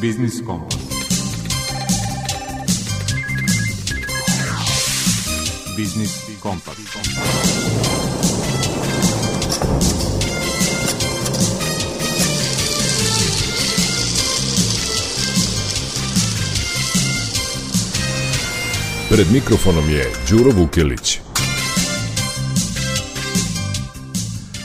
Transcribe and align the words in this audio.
Biznis 0.00 0.42
Kompas. 0.46 0.78
Biznis 5.76 6.10
Kompas. 6.40 6.76
Pred 19.08 19.32
mikrofonom 19.32 19.90
je 19.90 20.12
Đuro 20.30 20.50
Vukelić. 20.50 21.20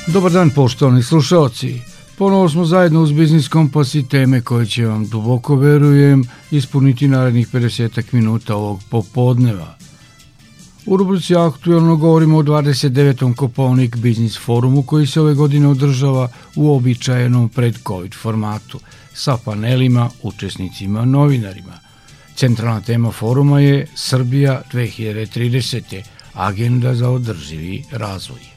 Dobar 0.08 0.32
dan 0.32 0.50
poštovani 0.50 1.04
slušalci. 1.04 1.95
Ponovo 2.18 2.50
smo 2.50 2.66
zajedno 2.66 3.02
uz 3.02 3.12
Biznis 3.12 3.48
Kompas 3.48 3.96
i 3.96 4.08
teme 4.08 4.42
koje 4.42 4.66
će 4.66 4.86
vam 4.86 5.08
duboko 5.08 5.56
verujem 5.56 6.24
ispuniti 6.52 7.08
narednih 7.08 7.54
50 7.54 8.04
minuta 8.12 8.56
ovog 8.56 8.82
popodneva. 8.90 9.76
U 10.86 10.98
rubrici 10.98 11.36
aktualno 11.36 11.96
govorimo 11.96 12.38
o 12.38 12.44
29. 12.44 13.36
Kopovnik 13.36 13.96
Biznis 13.96 14.40
forumu 14.40 14.84
koji 14.84 15.08
se 15.08 15.22
ove 15.22 15.34
godine 15.34 15.68
održava 15.68 16.28
u 16.56 16.76
običajenom 16.76 17.50
pred-covid 17.50 18.16
formatu 18.22 18.80
sa 19.14 19.38
panelima, 19.38 20.10
učesnicima, 20.24 21.06
novinarima. 21.06 21.80
Centralna 22.36 22.82
tema 22.82 23.12
foruma 23.12 23.60
je 23.60 23.88
Srbija 23.96 24.62
2030. 24.74 26.02
Agenda 26.34 26.96
za 26.96 27.10
održivi 27.10 27.84
razvoj. 27.92 28.55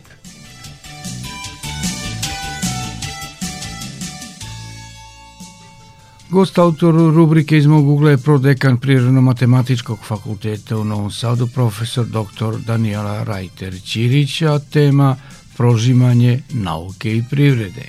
Gost 6.31 6.59
autor 6.59 6.95
rubrike 6.95 7.57
iz 7.57 7.67
mog 7.67 7.89
ugla 7.89 8.11
je 8.11 8.19
prodekan 8.19 8.77
Prirodno-matematičkog 8.79 9.99
fakulteta 10.05 10.77
u 10.77 10.85
Novom 10.85 11.11
Sadu, 11.11 11.47
profesor 11.47 12.07
dr. 12.07 12.59
Daniela 12.67 13.25
Rajter-Ćirić, 13.25 14.43
a 14.43 14.59
tema 14.59 15.17
prožimanje 15.57 16.43
nauke 16.51 17.17
i 17.17 17.25
privrede. 17.31 17.85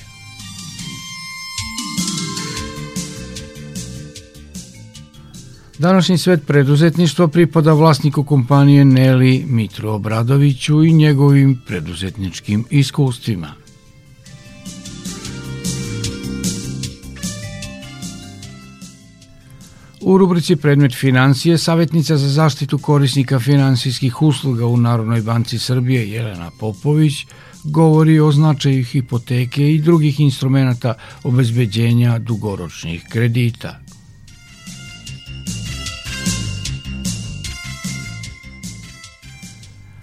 Današnji 5.78 6.18
svet 6.18 6.48
preduzetništva 6.48 7.28
pripada 7.28 7.74
vlasniku 7.74 8.24
kompanije 8.24 8.86
Neli 8.86 9.46
Mitru 9.48 9.90
Obradoviću 9.90 10.84
i 10.84 10.94
njegovim 10.94 11.62
preduzetničkim 11.68 12.66
iskustvima. 12.70 13.59
U 20.02 20.18
rubrici 20.18 20.56
Predmet 20.56 20.96
financije, 20.96 21.58
savjetnica 21.58 22.18
za 22.18 22.28
zaštitu 22.28 22.78
korisnika 22.78 23.40
finansijskih 23.40 24.22
usluga 24.22 24.66
u 24.66 24.78
Narodnoj 24.78 25.22
banci 25.22 25.60
Srbije 25.60 26.10
Jelena 26.10 26.52
Popović 26.60 27.26
govori 27.64 28.20
o 28.20 28.32
značaju 28.32 28.84
hipoteke 28.84 29.74
i 29.74 29.82
drugih 29.82 30.20
instrumenta 30.20 30.94
obezbeđenja 31.24 32.20
dugoročnih 32.20 33.04
kredita. 33.10 33.80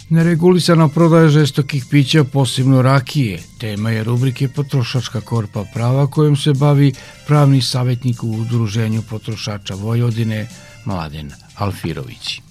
Neregulisana 0.09 0.87
prodaja 0.87 1.27
žestokih 1.27 1.85
pića, 1.89 2.23
posebno 2.23 2.81
rakije, 2.81 3.39
tema 3.57 3.89
je 3.91 4.03
rubrike 4.03 4.47
Potrošačka 4.47 5.21
korpa 5.21 5.65
prava 5.73 6.07
kojom 6.07 6.35
se 6.35 6.53
bavi 6.53 6.93
pravni 7.27 7.61
savjetnik 7.61 8.23
u 8.23 8.31
Udruženju 8.31 9.01
potrošača 9.09 9.75
Vojvodine 9.75 10.47
Mladen 10.85 11.31
Alfirović. 11.55 12.46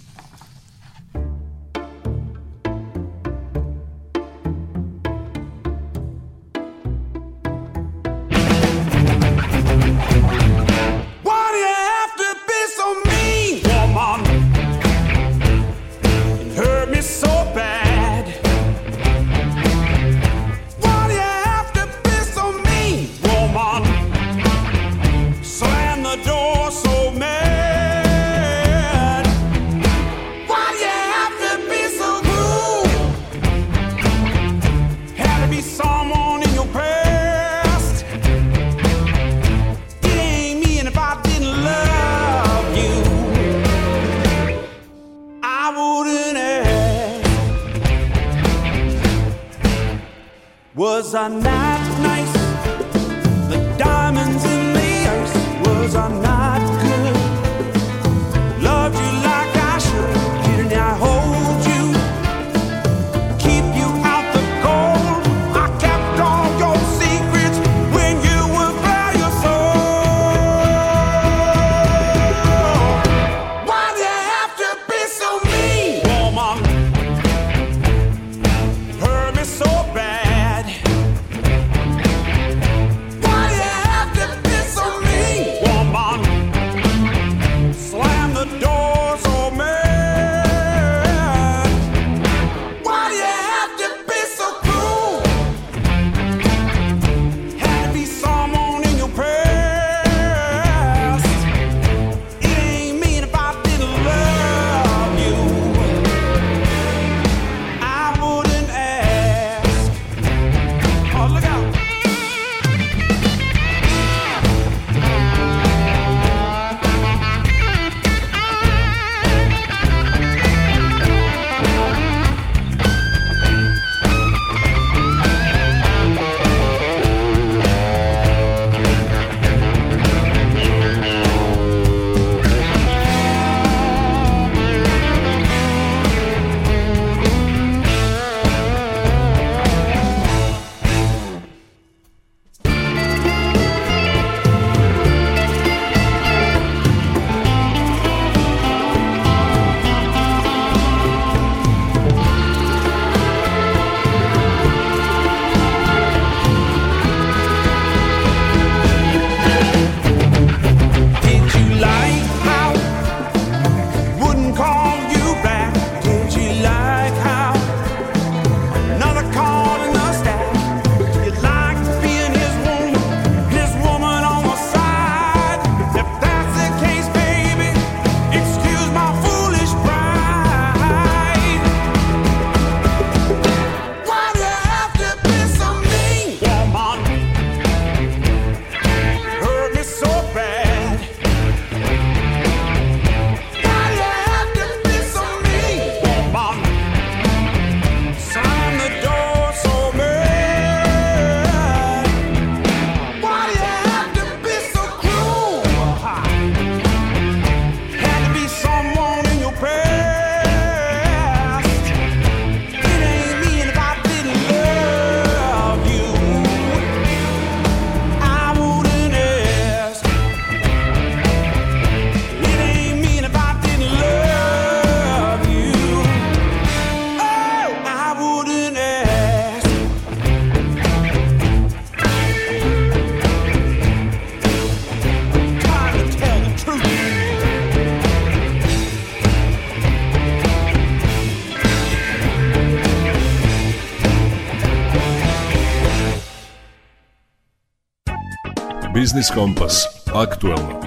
Biznis 249.07 249.31
Kompas. 249.35 249.75
Aktualno. 250.15 250.81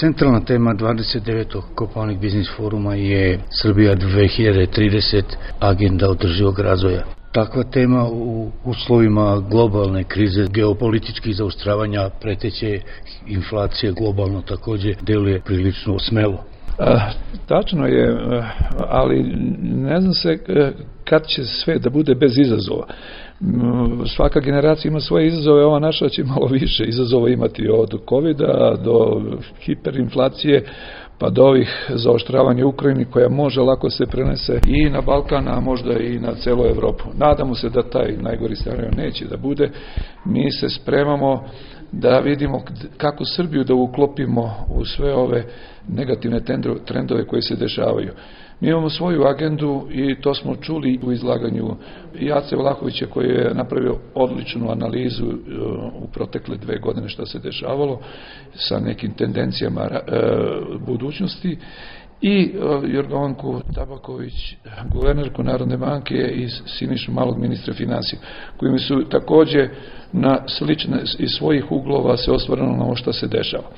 Centralna 0.00 0.40
tema 0.40 0.74
29. 0.74 1.62
Kopaonik 1.74 2.18
biznis 2.20 2.48
foruma 2.56 2.94
je 2.94 3.40
Srbija 3.62 3.96
2030 3.96 5.22
agenda 5.60 6.10
održivog 6.10 6.58
razvoja. 6.58 7.04
Takva 7.32 7.62
tema 7.64 8.08
u 8.08 8.50
uslovima 8.64 9.42
globalne 9.50 10.04
krize, 10.04 10.46
geopolitičkih 10.50 11.36
zaustravanja, 11.36 12.10
preteće 12.20 12.80
inflacije 13.26 13.92
globalno 13.92 14.42
takođe 14.42 14.94
deluje 15.02 15.40
prilično 15.40 15.98
smelo. 15.98 16.44
A, 16.78 17.10
tačno 17.46 17.86
je, 17.86 18.18
ali 18.88 19.22
ne 19.62 20.00
znam 20.00 20.14
se 20.14 20.38
kad 21.04 21.26
će 21.26 21.44
sve 21.44 21.78
da 21.78 21.90
bude 21.90 22.14
bez 22.14 22.38
izazova. 22.38 22.86
Svaka 24.16 24.40
generacija 24.40 24.90
ima 24.90 25.00
svoje 25.00 25.26
izazove, 25.26 25.64
ova 25.64 25.78
naša 25.78 26.08
će 26.08 26.24
malo 26.24 26.46
više 26.46 26.84
izazova 26.84 27.28
imati 27.28 27.68
od 27.68 28.00
covid 28.08 28.36
do 28.84 29.22
hiperinflacije, 29.60 30.64
pa 31.18 31.30
do 31.30 31.42
ovih 31.42 31.90
zaoštravanja 31.94 32.66
Ukrajini 32.66 33.04
koja 33.04 33.28
može 33.28 33.60
lako 33.60 33.90
se 33.90 34.06
prenese 34.06 34.60
i 34.66 34.90
na 34.90 35.00
Balkan, 35.00 35.48
a 35.48 35.60
možda 35.60 35.92
i 35.98 36.18
na 36.18 36.34
celu 36.34 36.64
Evropu. 36.66 37.04
Nadamo 37.18 37.54
se 37.54 37.68
da 37.70 37.82
taj 37.82 38.16
najgori 38.16 38.56
scenario 38.56 38.90
neće 38.96 39.24
da 39.24 39.36
bude. 39.36 39.70
Mi 40.24 40.52
se 40.52 40.68
spremamo 40.68 41.44
da 41.92 42.18
vidimo 42.18 42.62
kako 42.96 43.24
Srbiju 43.24 43.64
da 43.64 43.74
uklopimo 43.74 44.54
u 44.70 44.84
sve 44.84 45.14
ove 45.14 45.44
negativne 45.88 46.40
trendove 46.84 47.26
koje 47.26 47.42
se 47.42 47.56
dešavaju. 47.56 48.10
Mi 48.60 48.68
imamo 48.68 48.90
svoju 48.90 49.24
agendu 49.24 49.86
i 49.90 50.20
to 50.20 50.34
smo 50.34 50.56
čuli 50.56 51.00
u 51.02 51.12
izlaganju 51.12 51.76
Jace 52.20 52.56
Vlahovića 52.56 53.06
koji 53.06 53.28
je 53.28 53.54
napravio 53.54 53.96
odličnu 54.14 54.70
analizu 54.70 55.24
e, 55.24 55.34
u 55.94 56.08
protekle 56.12 56.56
dve 56.56 56.78
godine 56.78 57.08
šta 57.08 57.26
se 57.26 57.38
dešavalo 57.38 58.00
sa 58.54 58.80
nekim 58.80 59.12
tendencijama 59.12 59.82
e, 59.82 60.00
budućnosti 60.86 61.58
i 62.22 62.52
e, 62.54 62.58
Jorgovanku 62.88 63.60
Tabaković, 63.74 64.56
guvernerku 64.92 65.42
Narodne 65.42 65.76
banke 65.76 66.14
i 66.14 66.48
Sinišu 66.48 67.12
Malog 67.12 67.38
ministra 67.38 67.74
financija, 67.74 68.20
koji 68.56 68.78
su 68.78 69.04
takođe 69.10 69.68
na 70.12 70.38
slične 70.46 71.02
iz 71.18 71.30
svojih 71.30 71.72
uglova 71.72 72.16
se 72.16 72.32
osvarano 72.32 72.76
na 72.76 72.84
ovo 72.84 72.94
što 72.94 73.12
se 73.12 73.26
dešava. 73.26 73.68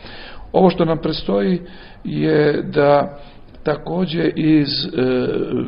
Ovo 0.52 0.70
što 0.70 0.84
nam 0.84 0.98
prestoji 0.98 1.60
je 2.04 2.62
da 2.62 3.18
takođe 3.62 4.30
iz 4.36 4.68
e, 4.84 4.88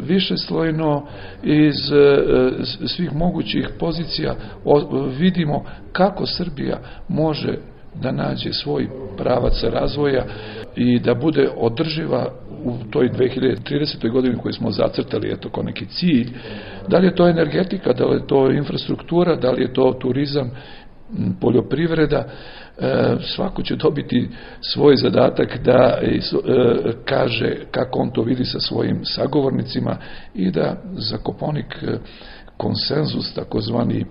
višeslojno 0.02 1.06
iz 1.42 1.92
e, 1.92 2.86
svih 2.86 3.14
mogućih 3.14 3.68
pozicija 3.78 4.34
o, 4.64 5.04
vidimo 5.18 5.64
kako 5.92 6.26
Srbija 6.26 6.78
može 7.08 7.58
da 8.02 8.12
nađe 8.12 8.52
svoj 8.52 8.88
pravac 9.16 9.62
razvoja 9.62 10.24
i 10.76 10.98
da 10.98 11.14
bude 11.14 11.48
održiva 11.56 12.26
u 12.64 12.72
toj 12.90 13.10
2030. 13.10 14.10
godini 14.10 14.36
koju 14.36 14.52
smo 14.52 14.70
zacrtali 14.70 15.32
eto 15.32 15.48
kao 15.48 15.62
neki 15.62 15.86
cilj, 15.86 16.32
da 16.88 16.98
li 16.98 17.06
je 17.06 17.14
to 17.14 17.28
energetika, 17.28 17.92
da 17.92 18.06
li 18.06 18.16
je 18.16 18.26
to 18.26 18.50
infrastruktura, 18.50 19.36
da 19.36 19.50
li 19.50 19.62
je 19.62 19.72
to 19.72 19.92
turizam, 20.00 20.50
poljoprivreda, 21.40 22.24
svako 23.34 23.62
će 23.62 23.76
dobiti 23.76 24.28
svoj 24.60 24.96
zadatak 24.96 25.58
da 25.64 25.98
e, 26.02 26.20
kaže 27.04 27.56
kako 27.70 27.98
on 27.98 28.10
to 28.10 28.22
vidi 28.22 28.44
sa 28.44 28.60
svojim 28.60 29.00
sagovornicima 29.04 29.96
i 30.34 30.50
da 30.50 30.76
za 30.96 31.16
Koponik 31.16 31.82
e, 31.82 31.98
konsenzus, 32.56 33.34
takozvani 33.34 34.04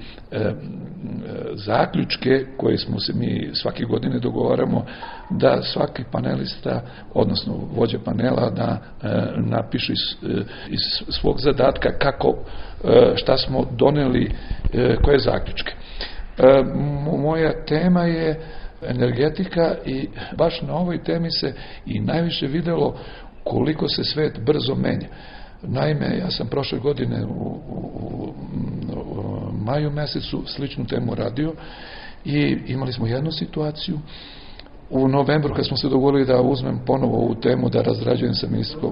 zaključke 1.54 2.45
koje 2.57 2.77
smo 2.77 3.00
se 3.00 3.13
mi 3.15 3.50
svake 3.54 3.83
godine 3.83 4.19
dogovaramo 4.19 4.86
da 5.30 5.62
svaki 5.62 6.04
panelista, 6.12 6.81
odnosno 7.13 7.54
vođa 7.75 8.00
panela 8.06 8.50
da 8.50 8.77
napiše 9.38 9.94
iz 10.69 10.80
svog 11.10 11.39
zadatka 11.39 11.89
kako, 12.00 12.36
šta 13.15 13.38
smo 13.38 13.65
doneli, 13.77 14.31
koje 15.04 15.19
zaključke. 15.19 15.74
E, 16.38 16.63
moja 17.18 17.66
tema 17.66 18.04
je 18.04 18.40
energetika 18.82 19.75
i 19.86 20.10
baš 20.38 20.62
na 20.62 20.75
ovoj 20.75 21.04
temi 21.04 21.32
se 21.32 21.54
i 21.86 22.00
najviše 22.00 22.48
videlo 22.48 22.98
koliko 23.44 23.88
se 23.88 24.04
svet 24.04 24.40
brzo 24.46 24.75
menja. 24.75 25.08
Naime, 25.62 26.18
ja 26.18 26.32
sam 26.32 26.48
prošle 26.48 26.80
godine 26.80 27.25
u, 27.25 27.30
u, 27.30 28.34
u, 28.94 29.04
maju 29.66 29.92
mesecu 29.92 30.44
sličnu 30.46 30.86
temu 30.86 31.16
radio 31.16 31.54
i 32.25 32.58
imali 32.68 32.94
smo 32.94 33.08
jednu 33.08 33.32
situaciju 33.32 34.00
u 34.94 35.08
novembru 35.08 35.54
kad 35.54 35.68
smo 35.68 35.78
se 35.78 35.90
dogovorili 35.90 36.26
da 36.26 36.42
uzmem 36.42 36.80
ponovo 36.86 37.18
ovu 37.18 37.36
temu 37.36 37.70
da 37.70 37.82
razrađujem 37.82 38.34
sa 38.34 38.48
ministrom 38.48 38.92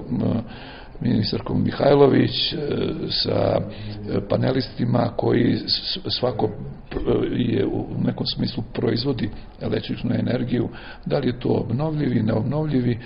ministarkom 1.02 1.62
Mihajlović, 1.64 2.52
e, 2.52 2.56
sa 3.08 3.58
e, 3.58 4.20
panelistima 4.28 5.12
koji 5.16 5.58
svako 6.20 6.50
je 7.32 7.66
u 7.66 7.86
nekom 8.04 8.26
smislu 8.26 8.64
proizvodi 8.74 9.30
električnu 9.60 10.10
energiju, 10.14 10.68
da 11.06 11.18
li 11.18 11.26
je 11.26 11.40
to 11.40 11.48
obnovljivi, 11.48 12.22
neobnovljivi, 12.22 12.98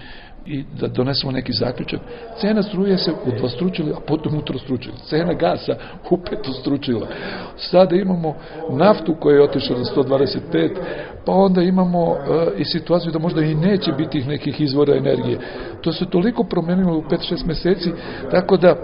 i 0.46 0.64
da 0.80 0.88
donesemo 0.88 1.32
neki 1.32 1.52
zaključak. 1.52 2.00
Cena 2.40 2.62
struje 2.62 2.98
se 2.98 3.12
udvostručila, 3.26 3.96
a 3.96 4.00
potom 4.00 4.38
utrostručila. 4.38 4.96
Cena 4.96 5.34
gasa 5.34 5.76
upetostručila. 6.10 7.06
Sada 7.56 7.96
imamo 7.96 8.34
naftu 8.70 9.14
koja 9.20 9.34
je 9.34 9.42
otišla 9.42 9.78
na 9.78 9.84
125, 9.84 10.70
pa 11.26 11.32
onda 11.32 11.62
imamo 11.62 12.10
uh, 12.10 12.16
i 12.58 12.64
situaciju 12.64 13.12
da 13.12 13.18
možda 13.18 13.42
i 13.42 13.54
neće 13.54 13.92
biti 13.92 14.24
nekih 14.24 14.60
izvora 14.60 14.96
energije. 14.96 15.38
To 15.80 15.92
se 15.92 16.10
toliko 16.10 16.44
promenilo 16.44 16.98
u 16.98 17.02
5-6 17.02 17.46
meseci, 17.46 17.90
tako 18.30 18.56
da 18.56 18.76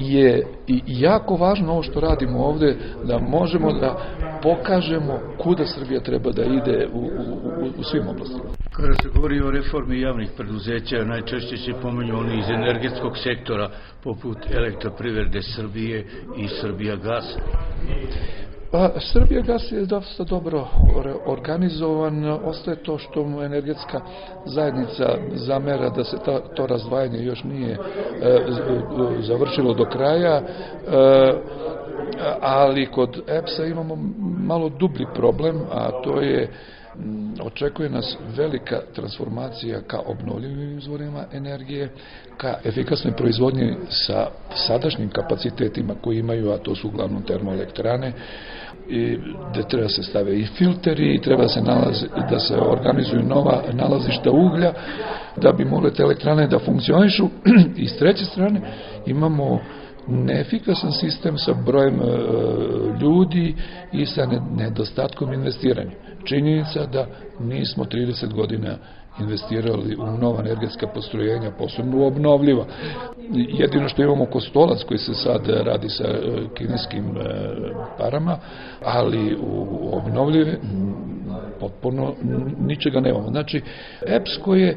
je 0.00 0.46
i 0.66 0.82
jako 0.86 1.36
važno 1.36 1.72
ovo 1.72 1.82
što 1.82 2.00
radimo 2.00 2.38
ovde, 2.38 2.76
da 3.04 3.18
možemo 3.18 3.72
da 3.72 3.96
pokažemo 4.42 5.20
kuda 5.38 5.64
Srbija 5.66 6.00
treba 6.00 6.32
da 6.32 6.44
ide 6.44 6.88
u, 6.92 6.98
u, 6.98 7.70
u 7.78 7.82
svim 7.82 8.08
oblastima. 8.08 8.44
Kada 8.72 8.94
se 9.02 9.08
govori 9.14 9.40
o 9.40 9.50
reformi 9.50 10.00
javnih 10.00 10.30
preduzeća, 10.36 11.04
najčešće 11.04 11.56
se 11.56 11.72
pomenju 11.82 12.18
oni 12.18 12.38
iz 12.38 12.48
energetskog 12.48 13.18
sektora, 13.18 13.70
poput 14.04 14.38
elektroprivrede 14.50 15.42
Srbije 15.42 16.06
i 16.36 16.48
Srbija 16.48 16.96
gas. 16.96 17.36
Pa, 18.76 18.90
Srbija 19.00 19.42
gas 19.42 19.72
je 19.72 19.86
dosta 19.86 20.24
dobro 20.24 20.66
organizovan, 21.26 22.24
ostaje 22.44 22.82
to 22.82 22.98
što 22.98 23.24
mu 23.24 23.42
energetska 23.42 24.00
zajednica 24.44 25.18
zamera 25.34 25.90
da 25.90 26.04
se 26.04 26.16
ta, 26.24 26.40
to 26.40 26.66
razdvajanje 26.66 27.24
još 27.24 27.44
nije 27.44 27.72
e, 27.72 27.78
završilo 29.20 29.74
do 29.74 29.84
kraja, 29.84 30.36
e, 30.36 30.42
ali 32.40 32.86
kod 32.86 33.22
EPS-a 33.26 33.64
imamo 33.64 33.96
malo 34.38 34.68
dublji 34.68 35.06
problem, 35.14 35.60
a 35.72 35.90
to 36.04 36.20
je 36.20 36.50
očekuje 37.42 37.90
nas 37.90 38.16
velika 38.36 38.80
transformacija 38.94 39.80
ka 39.86 39.98
obnovljivim 40.06 40.78
izvorima 40.78 41.24
energije, 41.32 41.88
ka 42.36 42.54
efikasnoj 42.64 43.16
proizvodnji 43.16 43.76
sa 43.90 44.26
sadašnjim 44.54 45.10
kapacitetima 45.10 45.94
koji 46.00 46.18
imaju, 46.18 46.50
a 46.50 46.58
to 46.58 46.74
su 46.74 46.88
uglavnom 46.88 47.22
termoelektrane, 47.22 48.12
i 48.88 49.18
gde 49.50 49.62
treba 49.68 49.88
se 49.88 50.02
stave 50.02 50.38
i 50.38 50.46
filteri 50.46 51.14
i 51.14 51.20
treba 51.20 51.48
se 51.48 51.62
nalazi, 51.62 52.06
da 52.30 52.38
se 52.38 52.54
organizuju 52.58 53.22
nova 53.22 53.62
nalazišta 53.72 54.30
uglja 54.30 54.72
da 55.36 55.52
bi 55.52 55.64
mogle 55.64 55.90
te 55.90 56.02
elektrane 56.02 56.46
da 56.46 56.58
funkcionišu 56.58 57.28
i 57.76 57.86
s 57.86 57.96
treće 57.96 58.24
strane 58.24 58.60
imamo 59.06 59.60
neefikasan 60.08 60.92
sistem 60.92 61.38
sa 61.38 61.54
brojem 61.66 62.00
e, 62.00 62.04
ljudi 63.00 63.54
i 63.92 64.06
sa 64.06 64.26
nedostatkom 64.56 65.32
investiranja. 65.32 65.90
Činjenica 66.24 66.86
da 66.86 67.06
nismo 67.40 67.84
30 67.84 68.32
godina 68.34 68.76
investirali 69.20 69.96
u 69.96 70.06
nova 70.20 70.40
energetska 70.40 70.86
postrojenja, 70.86 71.50
posebno 71.58 72.06
obnovljiva. 72.06 72.64
Jedino 73.32 73.88
što 73.88 74.02
imamo 74.02 74.26
kostolac 74.26 74.82
koji 74.82 74.98
se 74.98 75.14
sad 75.14 75.48
radi 75.48 75.88
sa 75.88 76.04
e, 76.04 76.18
kineskim 76.54 77.04
e, 77.04 77.22
parama, 77.98 78.38
ali 78.84 79.36
u 79.36 79.90
obnovljive 79.92 80.58
potpuno 81.60 82.14
ničega 82.60 83.00
nemamo. 83.00 83.28
Znači, 83.30 83.62
EPS 84.06 84.36
koji 84.44 84.62
je 84.62 84.76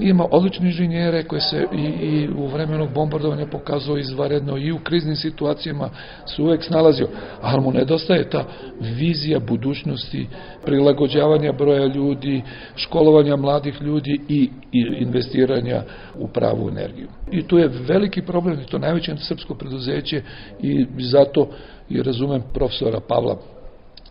ima 0.00 0.26
odlične 0.30 0.66
inženjere 0.66 1.24
koje 1.24 1.40
se 1.40 1.66
i, 1.72 1.82
i 1.82 2.28
u 2.36 2.46
vremenu 2.46 2.88
bombardovanja 2.94 3.46
pokazao 3.46 3.98
izvaredno 3.98 4.58
i 4.58 4.72
u 4.72 4.78
kriznim 4.78 5.16
situacijama 5.16 5.90
se 6.26 6.42
uvek 6.42 6.64
snalazio, 6.64 7.08
ali 7.40 7.62
mu 7.62 7.72
nedostaje 7.72 8.30
ta 8.30 8.44
vizija 8.80 9.38
budućnosti, 9.38 10.28
prilagođavanja 10.64 11.52
broja 11.52 11.86
ljudi, 11.86 12.42
školovanja 12.76 13.36
mladih 13.36 13.82
ljudi 13.82 14.20
i, 14.28 14.50
i 14.72 14.80
investiranja 14.98 15.82
u 16.18 16.28
pravu 16.28 16.68
energiju. 16.68 17.08
I 17.30 17.42
tu 17.42 17.58
je 17.58 17.70
veliki 17.88 18.22
problem, 18.22 18.64
to 18.70 18.78
najveće 18.78 19.16
srpsko 19.16 19.54
preduzeće 19.54 20.22
i 20.62 20.86
zato 20.98 21.48
i 21.88 22.02
razumem 22.02 22.42
profesora 22.54 23.00
Pavla 23.08 23.38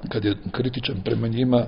kad 0.09 0.25
je 0.25 0.35
kritičan 0.51 0.95
prema 1.05 1.27
njima, 1.27 1.65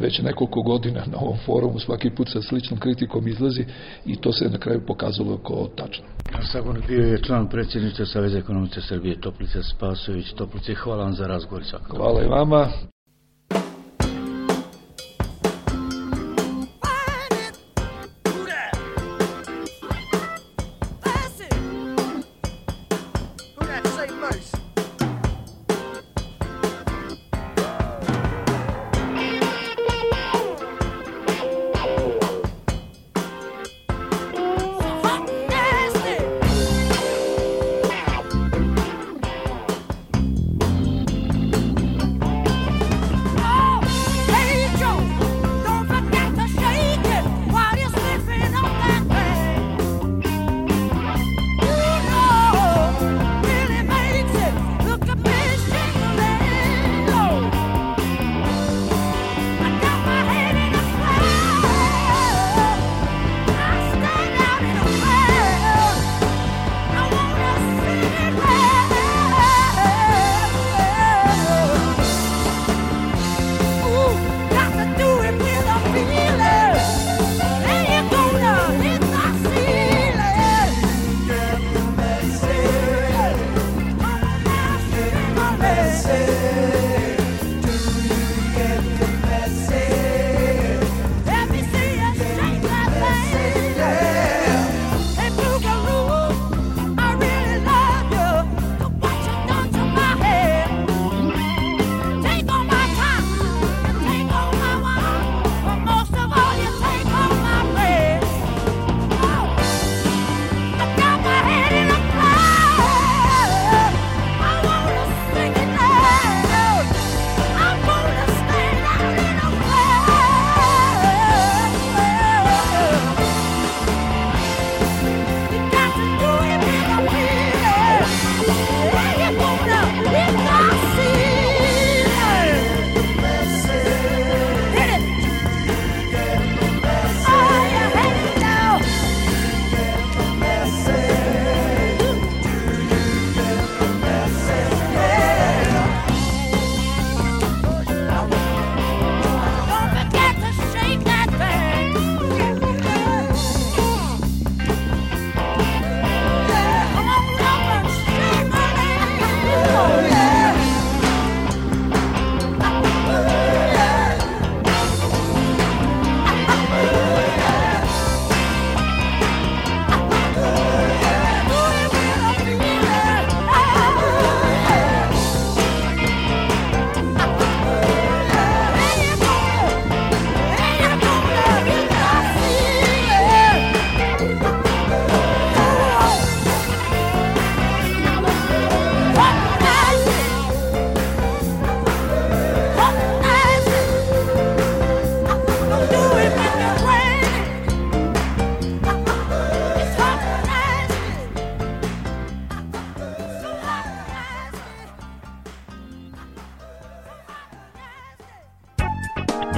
već 0.00 0.18
nekoliko 0.18 0.62
godina 0.62 1.02
na 1.06 1.18
ovom 1.18 1.38
forumu 1.46 1.78
svaki 1.78 2.10
put 2.10 2.28
sa 2.32 2.42
sličnom 2.42 2.80
kritikom 2.80 3.28
izlazi 3.28 3.64
i 4.06 4.16
to 4.16 4.32
se 4.32 4.48
na 4.48 4.58
kraju 4.58 4.80
pokazalo 4.86 5.36
kao 5.36 5.68
tačno. 5.76 6.04
Sagor 6.52 6.80
bio 6.88 7.06
je 7.06 7.22
član 7.22 7.48
predsjednice 7.48 8.06
Saveza 8.06 8.38
ekonomice 8.38 8.80
Srbije 8.80 9.20
Toplice 9.20 9.62
Spasović. 9.62 10.32
Toplice, 10.32 10.74
hvala 10.74 11.04
vam 11.04 11.12
za 11.12 11.26
razgovor. 11.26 11.64
Hvala 11.88 12.22
i 12.22 12.28
vama. 12.28 12.68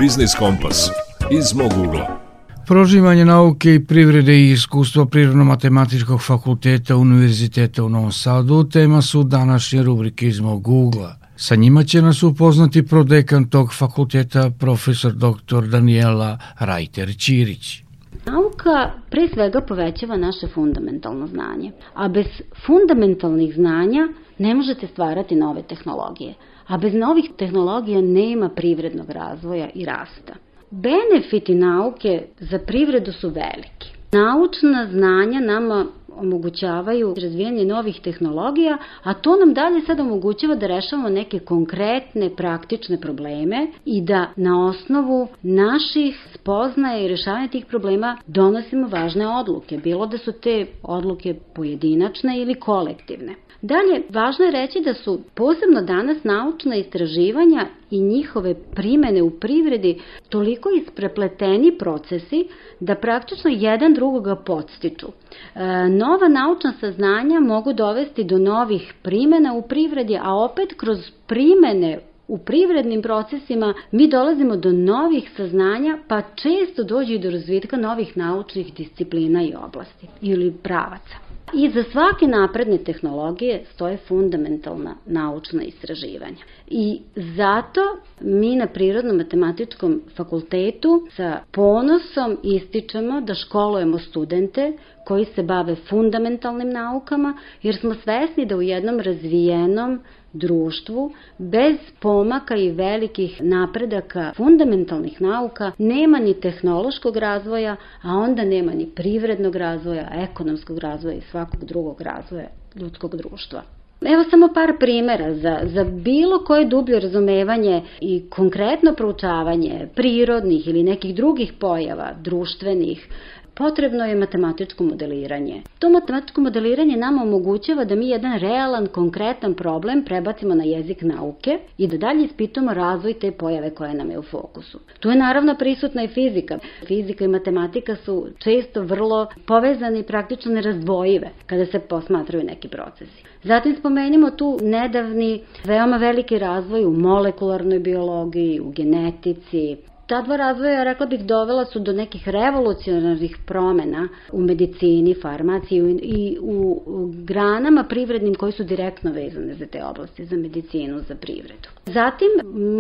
Biznis 0.05 0.35
Kompas 0.39 0.91
iz 1.31 1.55
mog 1.55 1.73
ugla. 1.87 2.21
Proživanje 2.67 3.25
nauke 3.25 3.75
i 3.75 3.85
privrede 3.87 4.35
i 4.35 4.51
iskustva 4.51 5.05
Prirodno-matematičkog 5.05 6.21
fakulteta 6.27 6.97
Univerziteta 6.97 7.85
u 7.85 7.89
Novom 7.89 8.13
Sadu 8.13 8.65
tema 8.65 9.03
su 9.03 9.23
današnje 9.23 9.83
rubrike 9.83 10.27
iz 10.27 10.41
mog 10.41 10.69
ugla. 10.69 11.17
Sa 11.37 11.55
njima 11.55 11.85
će 11.85 12.03
nas 12.03 12.23
upoznati 12.23 12.87
prodekan 12.87 13.49
tog 13.49 13.75
fakulteta 13.75 14.51
profesor 14.59 15.13
dr. 15.13 15.69
Daniela 15.69 16.39
Rajter-Ćirić. 16.61 17.83
Nauka 18.27 18.93
pre 19.11 19.29
svega 19.35 19.61
povećava 19.61 20.17
naše 20.17 20.47
fundamentalno 20.55 21.27
znanje, 21.27 21.73
a 21.95 22.09
bez 22.09 22.27
fundamentalnih 22.67 23.55
znanja 23.55 24.09
ne 24.39 24.55
možete 24.55 24.87
stvarati 24.87 25.35
nove 25.35 25.63
tehnologije 25.63 26.35
a 26.67 26.79
bez 26.79 26.95
novih 26.95 27.31
tehnologija 27.37 28.01
nema 28.01 28.49
privrednog 28.49 29.11
razvoja 29.11 29.69
i 29.75 29.85
rasta. 29.85 30.35
Benefiti 30.71 31.55
nauke 31.55 32.23
za 32.39 32.59
privredu 32.59 33.13
su 33.13 33.29
veliki. 33.29 33.93
Naučna 34.13 34.89
znanja 34.93 35.41
nama 35.41 35.87
omogućavaju 36.17 37.15
razvijanje 37.23 37.65
novih 37.65 38.01
tehnologija, 38.01 38.79
a 39.03 39.15
to 39.15 39.37
nam 39.37 39.55
dalje 39.55 39.81
sad 39.81 40.01
omogućava 40.01 40.55
da 40.55 40.67
rešavamo 40.67 41.09
neke 41.09 41.39
konkretne, 41.39 42.31
praktične 42.37 43.01
probleme 43.01 43.67
i 43.85 44.01
da 44.03 44.27
na 44.37 44.67
osnovu 44.67 45.29
naših 45.43 46.27
spoznaja 46.35 46.99
i 47.05 47.09
rešavanja 47.09 47.49
tih 47.49 47.67
problema 47.67 48.17
donosimo 48.27 48.89
važne 48.89 49.29
odluke, 49.29 49.79
bilo 49.79 50.07
da 50.07 50.19
su 50.19 50.33
te 50.33 50.67
odluke 50.83 51.35
pojedinačne 51.55 52.41
ili 52.41 52.55
kolektivne. 52.55 53.35
Dalje, 53.63 54.03
važno 54.11 54.45
je 54.45 54.51
reći 54.51 54.81
da 54.81 54.95
su 54.95 55.21
posebno 55.35 55.83
danas 55.83 56.25
naučna 56.25 56.77
istraživanja 56.77 57.67
i 57.95 58.01
njihove 58.01 58.55
primene 58.55 59.23
u 59.23 59.31
privredi 59.31 60.01
toliko 60.29 60.69
isprepleteni 60.71 61.79
procesi 61.79 62.49
da 62.81 62.95
praktično 62.95 63.51
jedan 63.51 63.95
drugoga 63.95 64.37
podstiču. 64.37 65.07
E, 65.55 65.61
nova 65.89 66.29
naučna 66.29 66.73
saznanja 66.81 67.41
mogu 67.41 67.73
dovesti 67.73 68.25
do 68.25 68.39
novih 68.39 68.95
primena 69.03 69.55
u 69.55 69.63
privredi, 69.63 70.17
a 70.23 70.35
opet 70.35 70.75
kroz 70.77 70.99
primene 71.27 71.99
u 72.29 72.39
privrednim 72.39 73.03
procesima 73.03 73.75
mi 73.91 74.09
dolazimo 74.09 74.57
do 74.57 74.73
novih 74.73 75.31
saznanja, 75.37 75.99
pa 76.09 76.23
često 76.35 76.85
dođe 76.85 77.15
i 77.15 77.19
do 77.19 77.31
razvitka 77.31 77.77
novih 77.77 78.17
naučnih 78.17 78.75
disciplina 78.75 79.43
i 79.43 79.55
oblasti 79.67 80.07
ili 80.21 80.53
pravaca. 80.63 81.34
I 81.53 81.71
za 81.71 81.83
svake 81.85 82.27
napredne 82.27 82.79
tehnologije 82.79 83.65
stoje 83.67 83.97
fundamentalna 83.99 84.95
naučna 85.07 85.63
istraživanja. 85.63 86.37
I 86.69 87.01
zato 87.17 87.81
mi 88.21 88.57
na 88.57 88.67
Prirodno-matematičkom 88.67 90.01
fakultetu 90.17 91.07
sa 91.11 91.41
ponosom 91.53 92.37
ističemo 92.45 93.21
da 93.21 93.35
školujemo 93.35 93.99
studente 93.99 94.73
koji 95.05 95.25
se 95.25 95.43
bave 95.43 95.75
fundamentalnim 95.75 96.71
naukama, 96.71 97.37
jer 97.63 97.77
smo 97.77 97.95
svesni 97.95 98.47
da 98.47 98.57
u 98.57 98.63
jednom 98.63 99.01
razvijenom 99.01 100.01
društvu 100.33 101.13
bez 101.39 101.77
pomaka 102.01 102.57
i 102.57 102.71
velikih 102.71 103.43
napredaka 103.43 104.33
fundamentalnih 104.37 105.21
nauka 105.21 105.73
nema 105.79 106.19
ni 106.19 106.41
tehnološkog 106.41 107.17
razvoja, 107.17 107.77
a 108.03 108.09
onda 108.09 108.45
nema 108.45 108.73
ni 108.73 108.87
privrednog 108.87 109.57
razvoja, 109.57 110.09
ekonomskog 110.13 110.79
razvoja 110.79 111.17
i 111.17 111.21
svakog 111.31 111.65
drugog 111.65 112.01
razvoja 112.01 112.49
ljudskog 112.75 113.17
društva. 113.17 113.63
Evo 114.07 114.25
samo 114.31 114.49
par 114.55 114.73
primera 114.81 115.35
za, 115.35 115.61
za 115.65 115.85
bilo 115.85 116.39
koje 116.39 116.65
dublje 116.65 117.01
razumevanje 117.01 117.83
i 118.01 118.23
konkretno 118.31 118.95
proučavanje 118.95 119.89
prirodnih 119.95 120.69
ili 120.69 120.83
nekih 120.83 121.15
drugih 121.15 121.53
pojava, 121.61 122.13
društvenih, 122.23 123.09
potrebno 123.55 124.05
je 124.05 124.15
matematičko 124.15 124.85
modeliranje. 124.85 125.63
To 125.79 125.91
matematičko 125.91 126.41
modeliranje 126.41 126.97
nama 126.97 127.23
omogućava 127.23 127.85
da 127.85 127.95
mi 127.95 128.09
jedan 128.09 128.39
realan, 128.39 128.87
konkretan 128.87 129.55
problem 129.55 130.05
prebacimo 130.05 130.55
na 130.55 130.65
jezik 130.65 131.03
nauke 131.03 131.59
i 131.79 131.87
da 131.87 131.97
dalje 131.97 132.25
ispitamo 132.25 132.75
razvoj 132.75 133.15
te 133.15 133.33
pojave 133.33 133.71
koja 133.71 133.93
nam 133.93 134.11
je 134.11 134.19
u 134.19 134.23
fokusu. 134.23 134.79
Tu 135.01 135.11
je 135.11 135.17
naravno 135.17 135.55
prisutna 135.59 136.03
i 136.03 136.09
fizika. 136.09 136.59
Fizika 136.87 137.25
i 137.25 137.29
matematika 137.29 137.97
su 137.97 138.27
često 138.39 138.83
vrlo 138.83 139.27
povezani 139.47 140.01
i 140.01 140.03
praktično 140.03 140.53
nerazdvojive 140.53 141.31
kada 141.47 141.67
se 141.67 141.79
posmatraju 141.79 142.45
neki 142.45 142.69
procesi. 142.69 143.25
Zatim 143.43 143.77
spomenimo 143.77 144.31
tu 144.31 144.59
nedavni 144.63 145.41
veoma 145.65 145.97
veliki 145.97 146.39
razvoj 146.39 146.85
u 146.85 146.93
molekularnoj 146.93 147.79
biologiji, 147.79 148.61
u 148.61 148.71
genetici, 148.71 149.77
Ta 150.07 150.23
dva 150.23 150.37
razvoja, 150.37 150.85
rekla 150.85 151.07
bih, 151.07 151.25
dovela 151.25 151.65
su 151.65 151.81
do 151.81 151.93
nekih 151.93 152.29
revolucionarnih 152.29 153.37
promena 153.47 154.09
u 154.33 154.41
medicini, 154.41 155.15
farmaciji 155.23 155.99
i 156.03 156.39
u, 156.41 156.83
granama 157.25 157.85
privrednim 157.85 158.35
koji 158.35 158.53
su 158.53 158.65
direktno 158.65 159.13
vezane 159.13 159.55
za 159.55 159.67
te 159.67 159.85
oblasti, 159.85 160.25
za 160.25 160.37
medicinu, 160.37 161.01
za 161.09 161.15
privredu. 161.15 161.69
Zatim, 161.87 162.29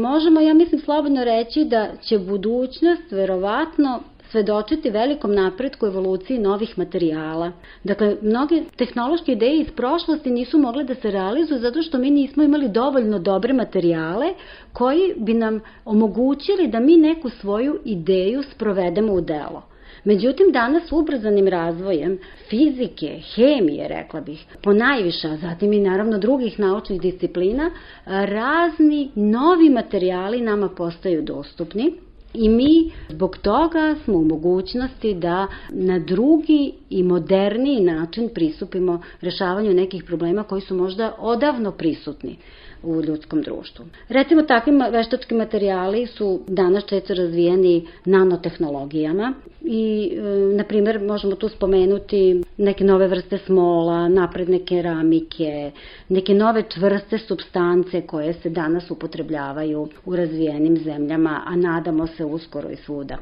možemo, 0.01 0.41
ja 0.41 0.55
mislim, 0.55 0.81
slobodno 0.81 1.25
reći 1.25 1.65
da 1.65 1.89
će 2.03 2.19
budućnost 2.19 3.13
verovatno 3.13 4.01
svedočiti 4.31 4.91
velikom 4.91 5.35
napretku 5.35 5.87
evoluciji 5.87 6.39
novih 6.39 6.79
materijala. 6.79 7.53
Dakle, 7.85 8.17
mnoge 8.23 8.63
tehnološke 8.77 9.33
ideje 9.33 9.61
iz 9.61 9.71
prošlosti 9.77 10.31
nisu 10.31 10.59
mogle 10.59 10.85
da 10.85 10.95
se 10.95 11.11
realizuju 11.11 11.61
zato 11.61 11.83
što 11.83 11.99
mi 11.99 12.11
nismo 12.11 12.43
imali 12.43 12.69
dovoljno 12.69 13.19
dobre 13.19 13.53
materijale 13.53 14.35
koji 14.73 15.15
bi 15.17 15.35
nam 15.35 15.61
omogućili 15.85 16.69
da 16.69 16.81
mi 16.81 16.97
neku 16.97 17.31
svoju 17.31 17.81
ideju 17.85 18.43
sprovedemo 18.43 19.13
u 19.13 19.21
delo. 19.21 19.63
Međutim, 20.05 20.53
danas 20.53 20.93
ubrzanim 20.93 21.49
razvojem 21.49 22.19
fizike, 22.49 23.21
hemije, 23.35 23.89
rekla 23.89 24.21
bih, 24.21 24.45
po 24.63 24.73
najviša, 24.73 25.37
zatim 25.37 25.73
i 25.73 25.81
naravno 25.81 26.19
drugih 26.19 26.61
naučnih 26.61 27.01
disciplina, 27.01 27.71
razni 28.07 29.11
novi 29.15 29.71
materijali 29.71 30.41
nama 30.41 30.69
postaju 30.69 31.23
dostupni 31.23 31.93
I 32.35 32.49
mi 32.49 32.90
zbog 33.09 33.38
toga 33.38 33.94
smo 34.05 34.14
u 34.14 34.25
mogućnosti 34.25 35.14
da 35.14 35.47
na 35.70 35.99
drugi 35.99 36.73
i 36.90 37.03
moderniji 37.03 37.81
način 37.81 38.29
pristupimo 38.35 39.01
rešavanju 39.20 39.75
nekih 39.75 40.05
problema 40.05 40.42
koji 40.42 40.61
su 40.61 40.75
možda 40.75 41.16
odavno 41.18 41.70
prisutni 41.73 42.37
u 42.85 43.03
ljudskom 43.03 43.42
društvu. 43.42 43.85
Recimo, 44.09 44.42
takvi 44.42 44.73
veštački 44.92 45.35
materijali 45.35 46.07
su 46.07 46.40
danas 46.47 46.85
često 46.85 47.14
razvijeni 47.14 47.87
nanotehnologijama 48.05 49.33
i, 49.61 50.12
e, 50.16 50.23
na 50.57 50.64
primer, 50.64 51.01
možemo 51.01 51.37
tu 51.37 51.49
spomenuti 51.49 52.42
neke 52.57 52.85
nove 52.85 53.09
vrste 53.09 53.38
smola, 53.38 54.09
napredne 54.09 54.59
keramike, 54.59 55.70
neke 56.09 56.35
nove 56.35 56.62
čvrste 56.68 57.18
substance 57.18 58.01
koje 58.07 58.33
se 58.33 58.51
danas 58.51 58.90
upotrebljavaju 58.90 59.88
u 60.05 60.16
razvijenim 60.16 60.77
zemljama, 60.77 61.42
a 61.47 61.57
nadamo 61.57 62.07
se 62.07 62.25
uskoro 62.25 62.70
i 62.70 62.77
svuda 62.77 63.16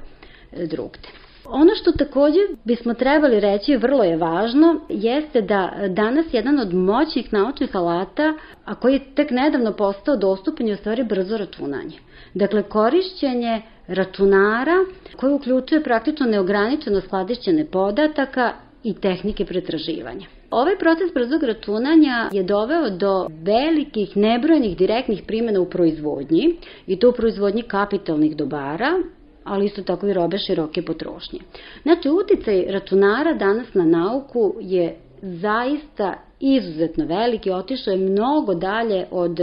e, 0.53 0.67
drugde. 0.67 1.22
Ono 1.45 1.75
što 1.75 1.93
takođe 1.93 2.39
bismo 2.65 2.95
trebali 2.95 3.41
reći, 3.41 3.77
vrlo 3.77 4.05
je 4.05 4.17
važno, 4.17 4.81
jeste 4.89 5.41
da 5.41 5.73
danas 5.89 6.27
jedan 6.33 6.59
od 6.59 6.75
moćnih 6.75 7.33
naučnih 7.33 7.77
alata, 7.77 8.35
a 8.65 8.75
koji 8.75 8.93
je 8.93 9.15
tek 9.15 9.31
nedavno 9.31 9.73
postao 9.73 10.17
dostupan 10.17 10.67
je 10.67 10.75
u 10.75 10.77
stvari 10.77 11.05
brzo 11.05 11.37
računanje. 11.37 11.99
Dakle, 12.35 12.63
korišćenje 12.63 13.63
računara 13.87 14.77
koji 15.17 15.33
uključuje 15.33 15.83
praktično 15.83 16.27
neograničeno 16.27 17.01
skladišćene 17.01 17.65
podataka 17.65 18.53
i 18.85 18.95
tehnike 18.95 19.45
pretraživanja. 19.45 20.27
Ovaj 20.51 20.79
proces 20.79 21.15
brzog 21.15 21.43
računanja 21.43 22.29
je 22.33 22.43
doveo 22.43 22.91
do 22.91 23.27
velikih 23.43 24.17
nebrojnih 24.17 24.77
direktnih 24.77 25.23
primjena 25.27 25.61
u 25.61 25.71
proizvodnji 25.71 26.57
i 26.87 26.99
to 26.99 27.09
u 27.09 27.13
proizvodnji 27.13 27.63
kapitalnih 27.63 28.37
dobara, 28.37 28.91
ali 29.45 29.67
isto 29.67 29.83
tako 29.83 30.07
i 30.07 30.13
robe 30.13 30.39
široke 30.39 30.83
potrošnje. 30.83 31.39
Znači, 31.83 32.09
uticaj 32.09 32.65
računara 32.69 33.35
danas 33.35 33.75
na 33.75 33.85
nauku 33.85 34.55
je 34.61 34.97
zaista 35.23 36.15
izuzetno 36.41 37.07
veliki, 37.07 37.51
otišao 37.51 37.93
je 37.93 37.99
mnogo 37.99 38.55
dalje 38.55 39.07
od 39.11 39.39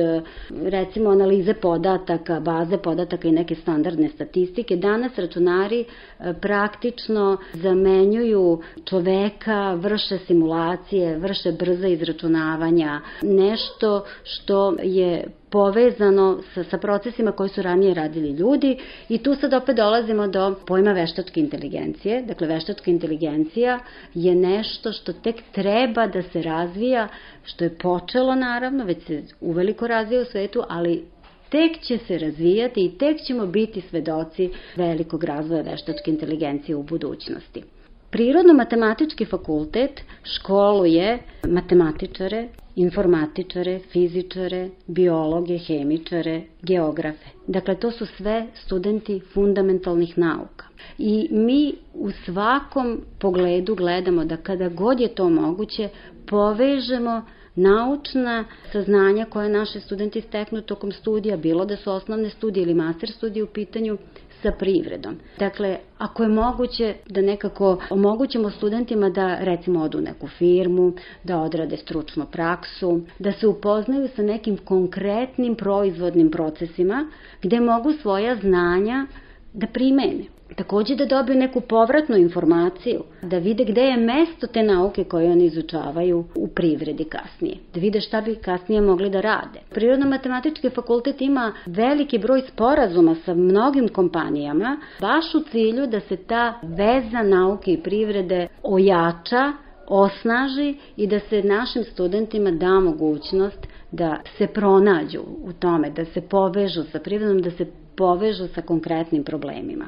recimo 0.49 1.09
analize 1.09 1.53
podataka, 1.53 2.39
baze 2.39 2.77
podataka 2.77 3.27
i 3.27 3.31
neke 3.31 3.55
standardne 3.55 4.09
statistike. 4.09 4.75
Danas 4.75 5.17
računari 5.17 5.79
e, 5.79 6.33
praktično 6.41 7.38
zamenjuju 7.53 8.62
čoveka, 8.85 9.73
vrše 9.73 10.17
simulacije, 10.17 11.17
vrše 11.17 11.51
brza 11.51 11.88
izračunavanja, 11.88 13.01
nešto 13.21 14.05
što 14.23 14.75
je 14.83 15.27
povezano 15.49 16.41
sa, 16.53 16.63
sa 16.63 16.77
procesima 16.77 17.31
koji 17.31 17.49
su 17.49 17.62
ranije 17.62 17.93
radili 17.93 18.29
ljudi 18.31 18.77
i 19.09 19.17
tu 19.17 19.35
sad 19.35 19.53
opet 19.53 19.75
dolazimo 19.75 20.27
do 20.27 20.55
pojma 20.67 20.91
veštačke 20.91 21.39
inteligencije. 21.39 22.21
Dakle, 22.21 22.47
veštačka 22.47 22.91
inteligencija 22.91 23.79
je 24.13 24.35
nešto 24.35 24.91
što 24.91 25.13
tek 25.13 25.35
treba 25.51 26.07
da 26.07 26.21
se 26.21 26.41
razvija, 26.41 27.07
što 27.43 27.63
je 27.63 27.77
počelo 27.77 28.35
naravno, 28.35 28.85
već 28.85 29.05
se 29.05 29.23
uveliko 29.41 29.88
razvija 29.88 30.21
u 30.21 30.25
svetu, 30.25 30.63
ali 30.69 31.05
tek 31.49 31.79
će 31.81 31.97
se 31.97 32.17
razvijati 32.17 32.85
i 32.85 32.97
tek 32.97 33.21
ćemo 33.21 33.45
biti 33.45 33.81
svedoci 33.81 34.49
velikog 34.75 35.23
razvoja 35.23 35.62
veštačke 35.62 36.12
inteligencije 36.12 36.75
u 36.75 36.83
budućnosti. 36.83 37.63
Prirodno-matematički 38.12 39.25
fakultet 39.25 40.01
školuje 40.23 41.19
matematičare, 41.47 42.47
informatičare, 42.80 43.80
fizičare, 43.92 44.70
biologe, 44.88 45.58
hemičare, 45.58 46.42
geografe. 46.62 47.34
Dakle, 47.48 47.76
to 47.76 47.92
su 47.92 48.06
sve 48.06 48.48
studenti 48.65 49.20
fundamentalnih 49.34 50.18
nauka. 50.18 50.65
I 50.98 51.28
mi 51.32 51.74
u 51.94 52.12
svakom 52.12 53.02
pogledu 53.20 53.76
gledamo 53.76 54.26
da 54.26 54.38
kada 54.38 54.70
god 54.70 55.00
je 55.00 55.15
to 55.15 55.30
moguće, 55.30 55.89
povežemo 56.28 57.22
naučna 57.56 58.46
saznanja 58.72 59.26
koje 59.26 59.50
naše 59.50 59.80
studenti 59.80 60.22
steknu 60.22 60.62
tokom 60.62 60.92
studija, 60.92 61.38
bilo 61.38 61.65
da 61.65 61.76
su 61.78 61.92
osnovne 61.92 62.30
studije 62.30 62.63
ili 62.63 62.74
master 62.74 63.12
studije 63.12 63.44
u 63.44 63.48
pitanju, 63.48 63.98
sa 64.41 64.52
privredom. 64.52 65.15
Dakle, 65.39 65.78
ako 65.97 66.23
je 66.23 66.30
moguće 66.30 66.95
da 67.10 67.21
nekako 67.21 67.78
omogućimo 67.89 68.49
studentima 68.52 69.10
da 69.10 69.38
recimo 69.39 69.84
odu 69.84 69.97
u 69.97 70.02
neku 70.02 70.28
firmu, 70.28 70.93
da 71.23 71.39
odrade 71.39 71.78
stručnu 71.78 72.25
praksu, 72.32 73.02
da 73.19 73.32
se 73.32 73.47
upoznaju 73.47 74.08
sa 74.15 74.21
nekim 74.21 74.58
konkretnim 74.58 75.56
proizvodnim 75.56 76.32
procesima 76.32 77.10
gde 77.41 77.60
mogu 77.60 77.93
svoja 77.93 78.36
znanja 78.36 79.06
da 79.54 79.67
primene. 79.67 80.38
Takođe 80.55 80.95
da 80.95 81.05
dobiju 81.05 81.38
neku 81.38 81.62
povratnu 81.62 82.17
informaciju, 82.17 83.03
da 83.21 83.38
vide 83.38 83.65
gde 83.65 83.81
je 83.81 83.97
mesto 83.97 84.47
te 84.47 84.63
nauke 84.63 85.03
koje 85.03 85.31
oni 85.31 85.45
izučavaju 85.45 86.25
u 86.35 86.47
privredi 86.47 87.03
kasnije, 87.03 87.55
da 87.73 87.79
vide 87.79 88.01
šta 88.01 88.21
bi 88.21 88.35
kasnije 88.35 88.81
mogli 88.81 89.09
da 89.09 89.21
rade. 89.21 89.59
Prirodno-matematički 89.69 90.69
fakultet 90.69 91.21
ima 91.21 91.53
veliki 91.65 92.17
broj 92.17 92.41
sporazuma 92.41 93.15
sa 93.25 93.33
mnogim 93.33 93.88
kompanijama, 93.88 94.77
baš 95.01 95.35
u 95.35 95.39
cilju 95.51 95.88
da 95.88 95.99
se 95.99 96.17
ta 96.17 96.53
veza 96.63 97.23
nauke 97.23 97.71
i 97.71 97.83
privrede 97.83 98.47
ojača, 98.63 99.53
osnaži 99.88 100.75
i 100.97 101.07
da 101.07 101.19
se 101.19 101.43
našim 101.43 101.83
studentima 101.83 102.51
da 102.51 102.79
mogućnost 102.79 103.67
da 103.91 104.17
se 104.38 104.47
pronađu 104.47 105.21
u 105.43 105.53
tome, 105.53 105.89
da 105.89 106.05
se 106.05 106.21
povežu 106.21 106.83
sa 106.91 106.99
privredom, 106.99 107.41
da 107.41 107.51
se 107.51 107.65
povežu 107.95 108.47
sa 108.47 108.62
konkretnim 108.62 109.23
problemima. 109.23 109.85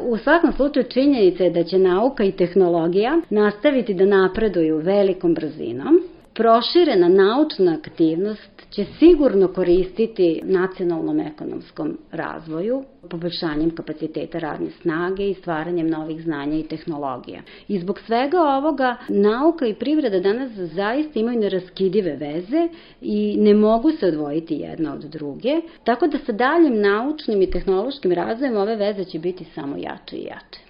U 0.00 0.16
svakom 0.16 0.52
slučaju 0.52 0.86
činjenica 0.88 1.44
je 1.44 1.50
da 1.50 1.64
će 1.64 1.78
nauka 1.78 2.24
i 2.24 2.32
tehnologija 2.32 3.20
nastaviti 3.30 3.94
da 3.94 4.04
napreduju 4.04 4.78
velikom 4.78 5.34
brzinom. 5.34 6.00
Proširena 6.34 7.08
naučna 7.08 7.76
aktivnost 7.78 8.53
će 8.74 8.84
sigurno 8.98 9.48
koristiti 9.48 10.40
nacionalnom 10.44 11.20
ekonomskom 11.20 11.98
razvoju, 12.12 12.84
poboljšanjem 13.10 13.70
kapaciteta 13.70 14.38
radne 14.38 14.70
snage 14.70 15.30
i 15.30 15.34
stvaranjem 15.34 15.90
novih 15.90 16.22
znanja 16.22 16.58
i 16.58 16.62
tehnologija. 16.62 17.42
I 17.68 17.78
zbog 17.78 17.98
svega 18.00 18.40
ovoga 18.40 18.96
nauka 19.08 19.66
i 19.66 19.74
privreda 19.74 20.20
danas 20.20 20.52
zaista 20.52 21.20
imaju 21.20 21.40
neraskidive 21.40 22.16
veze 22.16 22.68
i 23.00 23.36
ne 23.38 23.54
mogu 23.54 23.90
se 23.90 24.06
odvojiti 24.06 24.54
jedna 24.54 24.94
od 24.94 25.00
druge, 25.00 25.60
tako 25.84 26.06
da 26.06 26.18
sa 26.18 26.32
daljim 26.32 26.80
naučnim 26.80 27.42
i 27.42 27.50
tehnološkim 27.50 28.12
razvojem 28.12 28.56
ove 28.56 28.76
veze 28.76 29.04
će 29.04 29.18
biti 29.18 29.44
samo 29.44 29.76
jače 29.76 30.16
i 30.16 30.24
jače. 30.24 30.60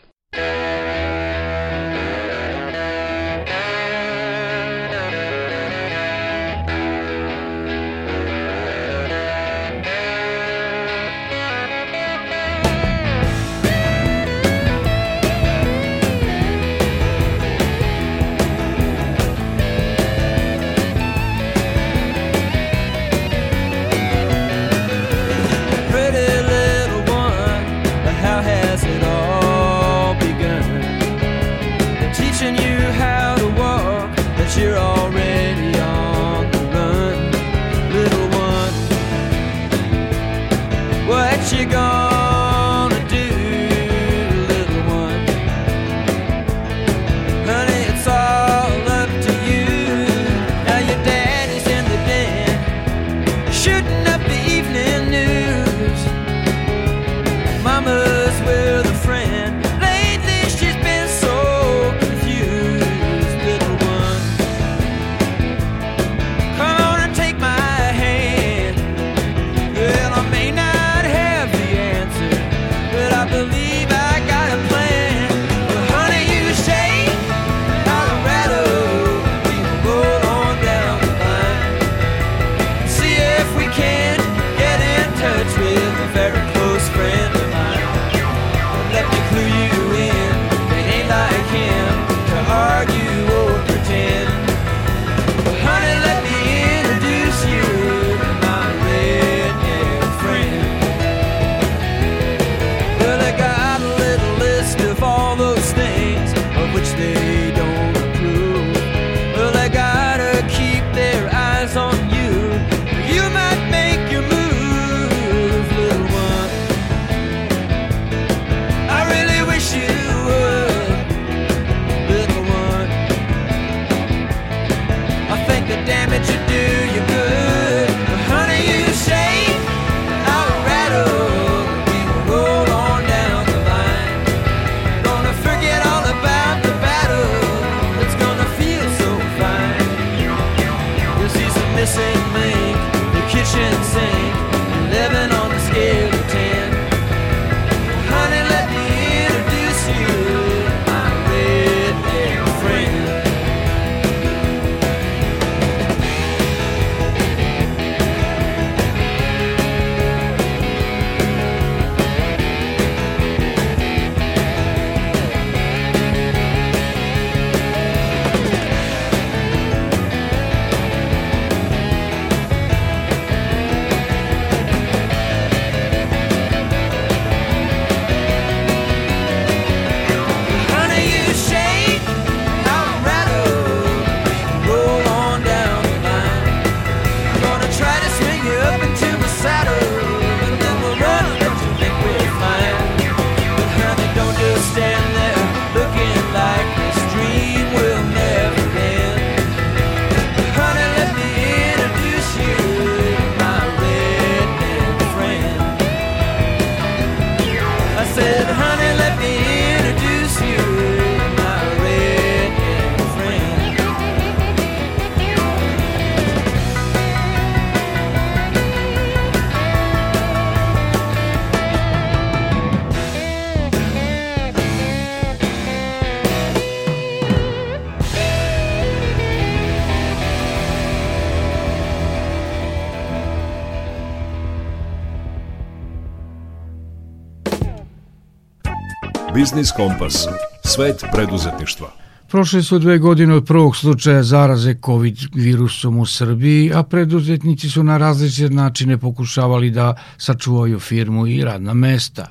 Biznis 239.55 239.73
Kompas. 239.73 240.29
Svet 240.65 241.05
preduzetništva. 241.13 241.87
Prošle 242.31 242.63
su 242.63 242.79
dve 242.79 242.99
godine 242.99 243.35
od 243.35 243.45
prvog 243.47 243.77
slučaja 243.77 244.23
zaraze 244.23 244.75
COVID 244.85 245.17
virusom 245.35 245.99
u 245.99 246.07
Srbiji, 246.07 246.73
a 246.75 246.83
preduzetnici 246.83 247.69
su 247.69 247.83
na 247.83 247.99
različite 247.99 248.55
načine 248.55 248.99
pokušavali 248.99 249.71
da 249.71 249.95
sačuvaju 250.19 250.81
firmu 250.81 251.27
i 251.27 251.45
radna 251.45 251.75
mesta. 251.75 252.27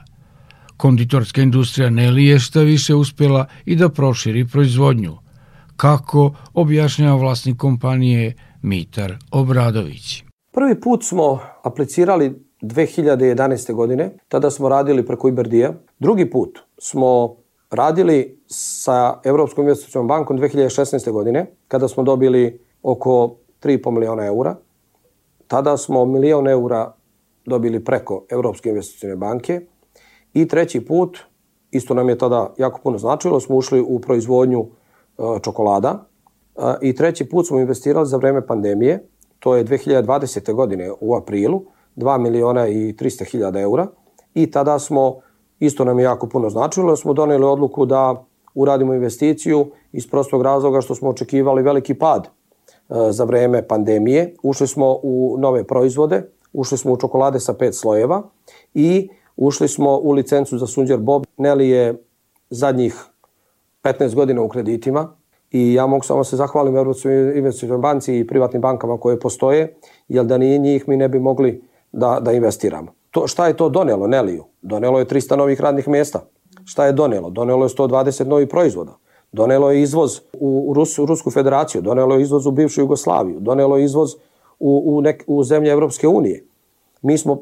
Konditorska 0.77 1.41
industrija 1.41 1.89
Neli 1.89 2.25
je 2.25 2.39
šta 2.39 2.61
više 2.61 2.95
uspjela 2.95 3.45
i 3.65 3.75
da 3.75 3.89
proširi 3.89 4.47
proizvodnju. 4.47 5.17
Kako 5.75 6.35
objašnjava 6.53 7.15
vlasnik 7.15 7.57
kompanije 7.57 8.35
Mitar 8.61 9.17
Obradović. 9.31 10.23
Prvi 10.51 10.81
put 10.81 11.03
smo 11.03 11.39
aplicirali 11.63 12.35
2011. 12.61 13.73
godine. 13.73 14.11
Tada 14.27 14.51
smo 14.51 14.69
radili 14.69 15.05
preko 15.05 15.27
Iberdija. 15.27 15.73
Drugi 15.99 16.29
put 16.29 16.62
smo 16.83 17.35
radili 17.71 18.41
sa 18.47 19.19
Evropskom 19.23 19.63
investicijom 19.63 20.07
bankom 20.07 20.37
2016. 20.37 21.11
godine, 21.11 21.45
kada 21.67 21.87
smo 21.87 22.03
dobili 22.03 22.59
oko 22.83 23.35
3,5 23.61 23.91
miliona 23.91 24.25
eura. 24.25 24.55
Tada 25.47 25.77
smo 25.77 26.05
milion 26.05 26.47
eura 26.47 26.93
dobili 27.45 27.83
preko 27.83 28.25
Evropske 28.29 28.69
investicijne 28.69 29.15
banke. 29.15 29.61
I 30.33 30.47
treći 30.47 30.85
put, 30.85 31.19
isto 31.71 31.93
nam 31.93 32.09
je 32.09 32.17
tada 32.17 32.53
jako 32.57 32.79
puno 32.83 32.97
značilo, 32.97 33.39
smo 33.39 33.55
ušli 33.55 33.81
u 33.81 33.99
proizvodnju 33.99 34.65
e, 34.65 35.23
čokolada. 35.41 36.05
E, 36.55 36.61
I 36.81 36.95
treći 36.95 37.29
put 37.29 37.47
smo 37.47 37.59
investirali 37.59 38.07
za 38.07 38.17
vreme 38.17 38.47
pandemije, 38.47 39.07
to 39.39 39.55
je 39.55 39.65
2020. 39.65 40.53
godine 40.53 40.91
u 41.01 41.15
aprilu, 41.15 41.65
2 41.95 42.17
miliona 42.17 42.67
i 42.67 42.93
300 42.93 43.31
hiljada 43.31 43.59
eura. 43.59 43.87
I 44.33 44.51
tada 44.51 44.79
smo, 44.79 45.19
isto 45.59 45.85
nam 45.85 45.99
je 45.99 46.03
jako 46.03 46.27
puno 46.27 46.49
značilo, 46.49 46.95
smo 46.95 47.13
doneli 47.13 47.45
odluku 47.45 47.85
da 47.85 48.25
uradimo 48.55 48.93
investiciju 48.93 49.65
iz 49.91 50.07
prostog 50.07 50.41
razloga 50.41 50.81
što 50.81 50.95
smo 50.95 51.09
očekivali 51.09 51.63
veliki 51.63 51.93
pad 51.93 52.27
e, 52.27 52.29
za 53.09 53.23
vreme 53.23 53.67
pandemije. 53.67 54.35
Ušli 54.43 54.67
smo 54.67 54.99
u 55.03 55.35
nove 55.39 55.63
proizvode, 55.63 56.23
ušli 56.53 56.77
smo 56.77 56.93
u 56.93 56.97
čokolade 56.97 57.39
sa 57.39 57.53
pet 57.53 57.75
slojeva 57.75 58.23
i 58.73 59.09
ušli 59.37 59.67
smo 59.67 59.97
u 59.97 60.11
licencu 60.11 60.57
za 60.57 60.67
Sunđer 60.67 60.99
Bob. 60.99 61.25
Neli 61.37 61.69
je 61.69 62.03
zadnjih 62.49 63.05
15 63.83 64.15
godina 64.15 64.41
u 64.41 64.49
kreditima 64.49 65.15
i 65.51 65.73
ja 65.73 65.85
mogu 65.87 66.03
samo 66.03 66.23
se 66.23 66.35
zahvalim 66.35 66.77
Evropskoj 66.77 67.37
investicijoj 67.37 67.77
banci 67.77 68.19
i 68.19 68.27
privatnim 68.27 68.61
bankama 68.61 68.97
koje 68.97 69.19
postoje, 69.19 69.75
jer 70.07 70.25
da 70.25 70.37
nije 70.37 70.57
njih 70.57 70.87
mi 70.87 70.97
ne 70.97 71.09
bi 71.09 71.19
mogli 71.19 71.63
da, 71.91 72.19
da 72.21 72.31
investiramo. 72.31 73.02
To, 73.13 73.27
šta 73.27 73.47
je 73.47 73.57
to 73.57 73.69
donelo 73.69 74.07
Neliju? 74.07 74.43
Donelo 74.61 74.99
je 74.99 75.05
300 75.05 75.35
novih 75.35 75.61
radnih 75.61 75.87
mjesta. 75.87 76.19
Šta 76.65 76.85
je 76.85 76.91
donelo? 76.91 77.29
Donelo 77.29 77.65
je 77.65 77.69
120 77.69 78.27
novih 78.27 78.47
proizvoda. 78.47 78.97
Donelo 79.31 79.71
je 79.71 79.81
izvoz 79.81 80.19
u, 80.33 80.73
Rus, 80.75 80.97
Rusku 80.97 81.31
federaciju, 81.31 81.81
donelo 81.81 82.15
je 82.15 82.21
izvoz 82.21 82.45
u 82.45 82.51
bivšu 82.51 82.81
Jugoslaviju, 82.81 83.39
donelo 83.39 83.77
je 83.77 83.85
izvoz 83.85 84.15
u, 84.59 84.83
u, 84.85 85.01
nek, 85.01 85.23
u 85.27 85.43
zemlje 85.43 85.71
Evropske 85.71 86.07
unije. 86.07 86.45
Mi 87.01 87.17
smo 87.17 87.41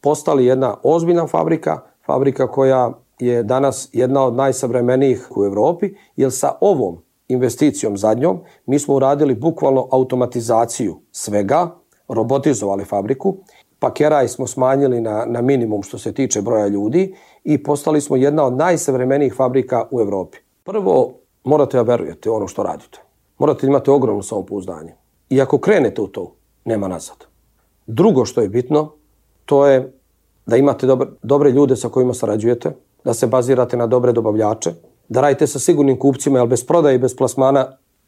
postali 0.00 0.46
jedna 0.46 0.76
ozbiljna 0.82 1.26
fabrika, 1.26 1.80
fabrika 2.06 2.46
koja 2.46 2.92
je 3.18 3.42
danas 3.42 3.88
jedna 3.92 4.24
od 4.24 4.34
najsavremenijih 4.34 5.28
u 5.36 5.44
Evropi, 5.44 5.94
jer 6.16 6.32
sa 6.32 6.52
ovom 6.60 6.98
investicijom 7.28 7.96
zadnjom 7.96 8.40
mi 8.66 8.78
smo 8.78 8.94
uradili 8.94 9.34
bukvalno 9.34 9.88
automatizaciju 9.90 11.00
svega, 11.12 11.70
robotizovali 12.08 12.84
fabriku, 12.84 13.36
pakeraj 13.78 14.28
smo 14.28 14.46
smanjili 14.46 15.00
na, 15.00 15.24
na 15.26 15.42
minimum 15.42 15.82
što 15.82 15.98
se 15.98 16.12
tiče 16.12 16.42
broja 16.42 16.66
ljudi 16.66 17.14
i 17.44 17.62
postali 17.62 18.00
smo 18.00 18.16
jedna 18.16 18.44
od 18.44 18.56
najsavremenijih 18.56 19.34
fabrika 19.34 19.86
u 19.90 20.00
Evropi. 20.00 20.38
Prvo, 20.64 21.14
morate 21.44 21.76
da 21.76 21.82
verujete 21.82 22.30
ono 22.30 22.48
što 22.48 22.62
radite. 22.62 22.98
Morate 23.38 23.66
da 23.66 23.70
imate 23.70 23.90
ogromno 23.90 24.22
samopouzdanje. 24.22 24.94
I 25.30 25.40
ako 25.40 25.58
krenete 25.58 26.02
u 26.02 26.06
to, 26.06 26.34
nema 26.64 26.88
nazad. 26.88 27.16
Drugo 27.86 28.24
što 28.24 28.40
je 28.40 28.48
bitno, 28.48 28.92
to 29.44 29.66
je 29.66 29.92
da 30.46 30.56
imate 30.56 30.86
dobre, 30.86 31.08
dobre 31.22 31.50
ljude 31.50 31.76
sa 31.76 31.88
kojima 31.88 32.14
sarađujete, 32.14 32.70
da 33.04 33.14
se 33.14 33.26
bazirate 33.26 33.76
na 33.76 33.86
dobre 33.86 34.12
dobavljače, 34.12 34.72
da 35.08 35.20
radite 35.20 35.46
sa 35.46 35.58
sigurnim 35.58 35.98
kupcima, 35.98 36.38
jer 36.38 36.48
bez 36.48 36.64
prodaje 36.66 36.94
i 36.94 36.98
bez 36.98 37.16
plasmana 37.16 37.66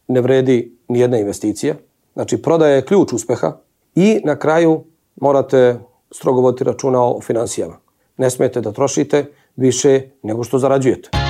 ne 0.09 0.21
vredi 0.21 0.79
ni 0.89 1.01
jedna 1.01 1.19
investicija. 1.19 1.75
Znači, 2.13 2.43
prodaja 2.43 2.75
je 2.75 2.85
ključ 2.85 3.13
uspeha 3.13 3.53
i 3.95 4.21
na 4.25 4.37
kraju 4.37 4.85
morate 5.17 5.79
strogo 6.11 6.41
voditi 6.41 6.65
računa 6.65 7.03
o 7.05 7.21
financijama. 7.21 7.77
Ne 8.17 8.31
smijete 8.31 8.61
da 8.61 8.73
trošite 8.73 9.25
više 9.57 10.01
nego 10.23 10.45
što 10.45 10.59
zarađujete. 10.59 11.30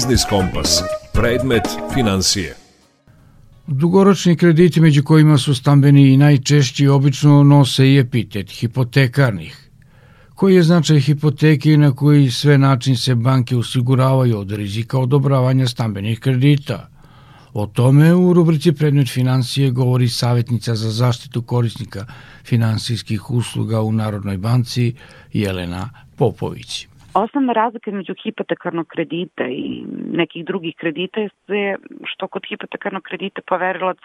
Biznis 0.00 0.24
Kompas. 0.28 0.82
Predmet 1.12 1.62
financije. 1.94 2.54
Dugoročni 3.66 4.36
krediti 4.36 4.80
među 4.80 5.02
kojima 5.02 5.38
su 5.38 5.54
stambeni 5.54 6.12
i 6.12 6.16
najčešći 6.16 6.88
obično 6.88 7.42
nose 7.42 7.88
i 7.88 7.98
epitet 7.98 8.50
hipotekarnih. 8.50 9.70
Koji 10.34 10.54
je 10.54 10.62
značaj 10.62 11.00
hipoteke 11.00 11.72
i 11.72 11.76
na 11.76 11.92
koji 11.92 12.30
sve 12.30 12.58
način 12.58 12.96
se 12.96 13.14
banke 13.14 13.56
osiguravaju 13.56 14.38
od 14.38 14.52
rizika 14.52 14.98
odobravanja 14.98 15.68
stambenih 15.68 16.20
kredita? 16.20 16.88
O 17.52 17.66
tome 17.66 18.14
u 18.14 18.32
rubrici 18.32 18.72
Predmet 18.72 19.08
financije 19.08 19.70
govori 19.70 20.08
savjetnica 20.08 20.74
za 20.74 20.90
zaštitu 20.90 21.42
korisnika 21.42 22.06
finansijskih 22.44 23.30
usluga 23.30 23.80
u 23.80 23.92
Narodnoj 23.92 24.36
banci 24.36 24.94
Jelena 25.32 25.90
Popović. 26.16 26.89
Osnovna 27.14 27.52
razlika 27.52 27.90
među 27.90 28.14
hipotekarnog 28.22 28.86
kredita 28.86 29.44
i 29.44 29.84
nekih 30.12 30.44
drugih 30.44 30.74
kredita 30.76 31.20
je 31.48 31.76
što 32.04 32.28
kod 32.28 32.42
hipotekarnog 32.48 33.02
kredita 33.02 33.40
poverilac, 33.46 33.98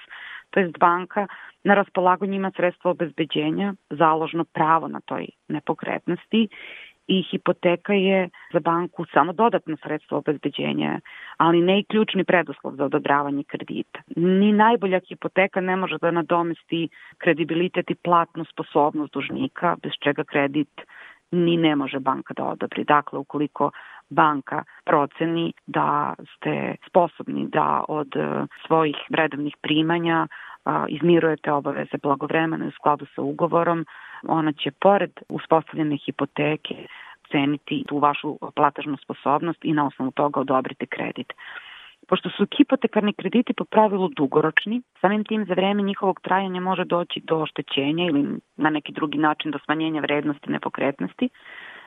to 0.50 0.60
jest 0.60 0.78
banka, 0.78 1.28
na 1.64 1.74
raspolaganju 1.74 2.34
ima 2.34 2.52
sredstvo 2.56 2.92
obezbeđenja, 2.92 3.74
založno 3.90 4.44
pravo 4.44 4.88
na 4.88 5.00
toj 5.00 5.28
nepokretnosti 5.48 6.48
i 7.08 7.24
hipoteka 7.32 7.94
je 7.94 8.30
za 8.54 8.60
banku 8.60 9.06
samo 9.14 9.34
dodatno 9.34 9.78
sredstvo 9.84 10.18
obezbeđenja, 10.18 11.00
ali 11.38 11.62
ne 11.62 11.80
i 11.80 11.84
ključni 11.84 12.24
preduslov 12.24 12.76
za 12.76 12.86
odobravanje 12.86 13.44
kredita. 13.44 14.00
Ni 14.16 14.52
najbolja 14.52 15.00
hipoteka 15.10 15.62
ne 15.62 15.76
može 15.76 15.98
da 16.02 16.12
nadomesti 16.12 16.90
kredibilitet 17.18 17.92
i 17.92 17.96
platnu 17.96 18.46
sposobnost 18.46 19.14
dužnika, 19.14 19.76
bez 19.84 19.92
čega 20.04 20.24
kredit 20.24 20.82
ni 21.32 21.58
ne 21.58 21.76
može 21.76 22.00
banka 22.00 22.34
da 22.34 22.44
odobri. 22.44 22.84
Dakle, 22.84 23.20
ukoliko 23.20 23.72
banka 24.10 24.64
proceni 24.86 25.54
da 25.68 26.14
ste 26.36 26.76
sposobni 26.88 27.48
da 27.48 27.84
od 27.88 28.16
e, 28.16 28.46
svojih 28.68 28.96
redovnih 29.10 29.56
primanja 29.62 30.28
izmirujete 30.88 31.52
obaveze 31.52 31.98
blagovremeno 32.04 32.68
u 32.68 32.72
skladu 32.72 33.06
sa 33.16 33.22
ugovorom, 33.22 33.86
ona 34.28 34.52
će 34.52 34.72
pored 34.72 35.12
uspostavljene 35.30 35.98
hipoteke 35.98 36.88
ceniti 37.32 37.84
tu 37.88 38.00
vašu 38.00 38.38
platažnu 38.56 38.98
sposobnost 38.98 39.66
i 39.66 39.74
na 39.74 39.88
osnovu 39.88 40.12
toga 40.12 40.40
odobriti 40.40 40.88
kredit. 40.88 41.34
Pošto 42.08 42.30
su 42.30 42.46
hipotekarni 42.58 43.14
krediti 43.14 43.54
po 43.54 43.66
pravilu 43.66 44.10
dugoročni, 44.10 44.82
samim 45.02 45.24
tim 45.24 45.46
za 45.46 45.54
vreme 45.54 45.82
njihovog 45.82 46.20
trajanja 46.22 46.62
može 46.62 46.84
doći 46.86 47.22
do 47.24 47.38
oštećenja 47.38 48.06
ili 48.06 48.40
na 48.58 48.70
neki 48.70 48.92
drugi 48.92 49.18
način 49.18 49.52
do 49.52 49.60
smanjenja 49.66 50.02
vrednosti 50.02 50.52
nepokretnosti, 50.52 51.30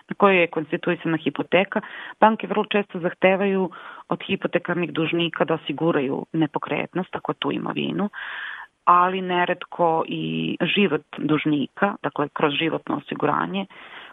na 0.09 0.15
kojoj 0.15 0.41
je 0.41 0.47
konstituisana 0.47 1.17
hipoteka, 1.17 1.81
banke 2.21 2.47
vrlo 2.47 2.65
često 2.65 3.01
zahtevaju 3.01 3.71
od 4.09 4.23
hipotekarnih 4.27 4.93
dužnika 4.93 5.45
da 5.45 5.55
osiguraju 5.55 6.27
nepokretnost, 6.33 7.17
ako 7.17 7.33
tu 7.33 7.53
imovinu, 7.53 8.11
ali 8.85 9.21
neretko 9.21 10.05
i 10.07 10.57
život 10.61 11.03
dužnika, 11.19 11.95
dakle 12.03 12.29
kroz 12.29 12.53
životno 12.53 12.97
osiguranje, 12.97 13.67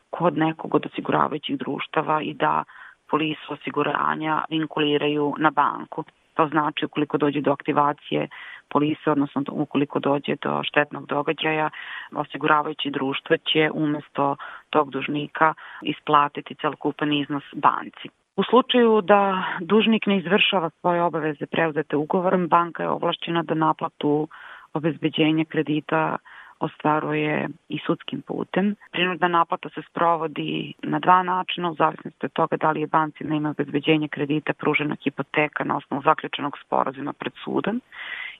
kod 0.10 0.38
nekog 0.38 0.76
od 0.76 0.86
osiguravajućih 0.86 1.58
društava 1.58 2.22
i 2.22 2.34
da 2.34 2.64
polisu 3.10 3.54
osiguranja 3.54 4.44
vinkuliraju 4.50 5.36
na 5.38 5.52
banku. 5.52 6.04
To 6.34 6.48
znači 6.48 6.86
ukoliko 6.86 7.18
dođe 7.18 7.42
do 7.42 7.52
aktivacije 7.52 8.28
polise, 8.70 9.12
odnosno 9.12 9.44
ukoliko 9.52 10.00
dođe 10.00 10.36
do 10.42 10.64
štetnog 10.64 11.06
događaja, 11.06 11.70
osiguravajući 12.16 12.90
društvo 12.90 13.38
će 13.38 13.70
umesto 13.74 14.36
tog 14.70 14.90
dužnika 14.90 15.54
isplatiti 15.82 16.56
celokupan 16.56 17.14
iznos 17.14 17.44
banci. 17.54 18.10
U 18.36 18.44
slučaju 18.44 19.02
da 19.02 19.44
dužnik 19.60 20.06
ne 20.06 20.18
izvršava 20.18 20.70
svoje 20.70 21.02
obaveze 21.04 21.46
preuzete 21.46 21.96
ugovorom, 21.96 22.48
banka 22.48 22.84
je 22.84 22.90
ovlašćena 22.90 23.44
da 23.44 23.54
naplatu 23.54 24.28
obezbeđenja 24.74 25.46
kredita 25.46 26.18
ostvaruje 26.60 27.48
i 27.70 27.80
sudskim 27.86 28.22
putem. 28.22 28.76
Prinudna 28.92 29.28
naplata 29.28 29.70
se 29.70 29.82
sprovodi 29.90 30.74
na 30.84 31.00
dva 31.00 31.24
načina 31.24 31.72
u 31.72 31.76
zavisnosti 31.76 32.26
od 32.26 32.34
toga 32.34 32.58
da 32.58 32.72
li 32.72 32.82
je 32.82 32.88
banci 32.88 33.24
na 33.24 33.36
ime 33.36 33.50
obezbeđenja 33.50 34.08
kredita 34.08 34.54
pružena 34.54 34.96
hipoteka 35.04 35.64
na 35.64 35.78
osnovu 35.78 36.04
zaključenog 36.04 36.58
sporazuma 36.66 37.14
pred 37.14 37.34
sudom 37.44 37.82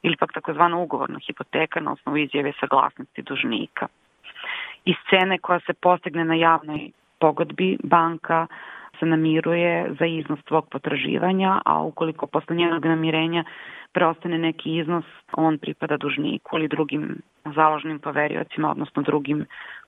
ili 0.04 0.18
pak 0.18 0.34
takozvana 0.34 0.78
ugovorna 0.78 1.20
hipoteka 1.28 1.80
na 1.80 1.92
osnovu 1.92 2.18
izjave 2.18 2.54
saglasnosti 2.60 3.22
dužnika. 3.22 3.88
Iz 4.86 4.96
cene 5.10 5.38
koja 5.38 5.60
se 5.60 5.74
postigne 5.74 6.26
na 6.26 6.36
javnoj 6.36 6.92
pogodbi 7.20 7.78
banka 7.84 8.48
se 9.00 9.06
namiruje 9.06 9.96
za 10.00 10.06
iznos 10.06 10.40
tvog 10.44 10.70
potraživanja, 10.70 11.62
a 11.66 11.84
ukoliko 11.84 12.28
posle 12.28 12.56
njenog 12.56 12.86
namirenja 12.86 13.44
preostane 13.92 14.38
neki 14.38 14.78
iznos, 14.78 15.06
on 15.34 15.58
pripada 15.58 15.98
dužniku 15.98 16.58
ili 16.58 16.68
drugim 16.68 17.22
založnim 17.56 18.00
poveriocima, 18.00 18.72
odnosno 18.72 19.02
drugim 19.02 19.46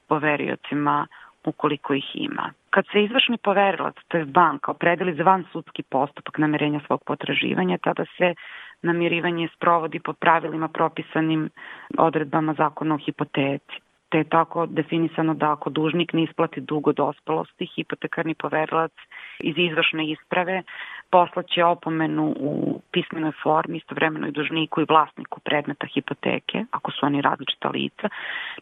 poveriocima 0.07 1.07
ukoliko 1.45 1.93
ih 1.93 2.11
ima. 2.13 2.51
Kad 2.69 2.85
se 2.91 3.03
izvršni 3.03 3.37
poverilac, 3.37 3.95
to 4.07 4.17
je 4.17 4.25
banka, 4.25 4.71
opredeli 4.71 5.13
za 5.13 5.23
van 5.23 5.43
sudski 5.51 5.83
postupak 5.83 6.37
namirenja 6.37 6.79
svog 6.87 7.03
potraživanja, 7.05 7.77
tada 7.77 8.05
se 8.17 8.33
namirivanje 8.81 9.47
sprovodi 9.55 9.99
po 9.99 10.13
pravilima 10.13 10.67
propisanim 10.67 11.49
odredbama 11.97 12.53
zakona 12.53 12.95
o 12.95 12.97
hipoteci 12.97 13.86
te 14.09 14.17
je 14.17 14.23
tako 14.23 14.65
definisano 14.65 15.33
da 15.33 15.51
ako 15.51 15.69
dužnik 15.69 16.13
ne 16.13 16.23
isplati 16.23 16.61
dugo 16.61 16.93
dospelosti, 16.93 17.65
hipotekarni 17.75 18.33
poverilac 18.33 18.91
iz 19.39 19.55
izvršne 19.57 20.11
isprave 20.11 20.63
poslaće 21.09 21.63
opomenu 21.63 22.35
u 22.39 22.81
pismenoj 22.91 23.31
formi 23.43 23.77
istovremeno 23.77 24.27
i 24.27 24.31
dužniku 24.31 24.81
i 24.81 24.85
vlasniku 24.89 25.39
predmeta 25.39 25.87
hipoteke, 25.87 26.65
ako 26.71 26.91
su 26.91 27.05
oni 27.05 27.21
različita 27.21 27.69
lica, 27.69 28.09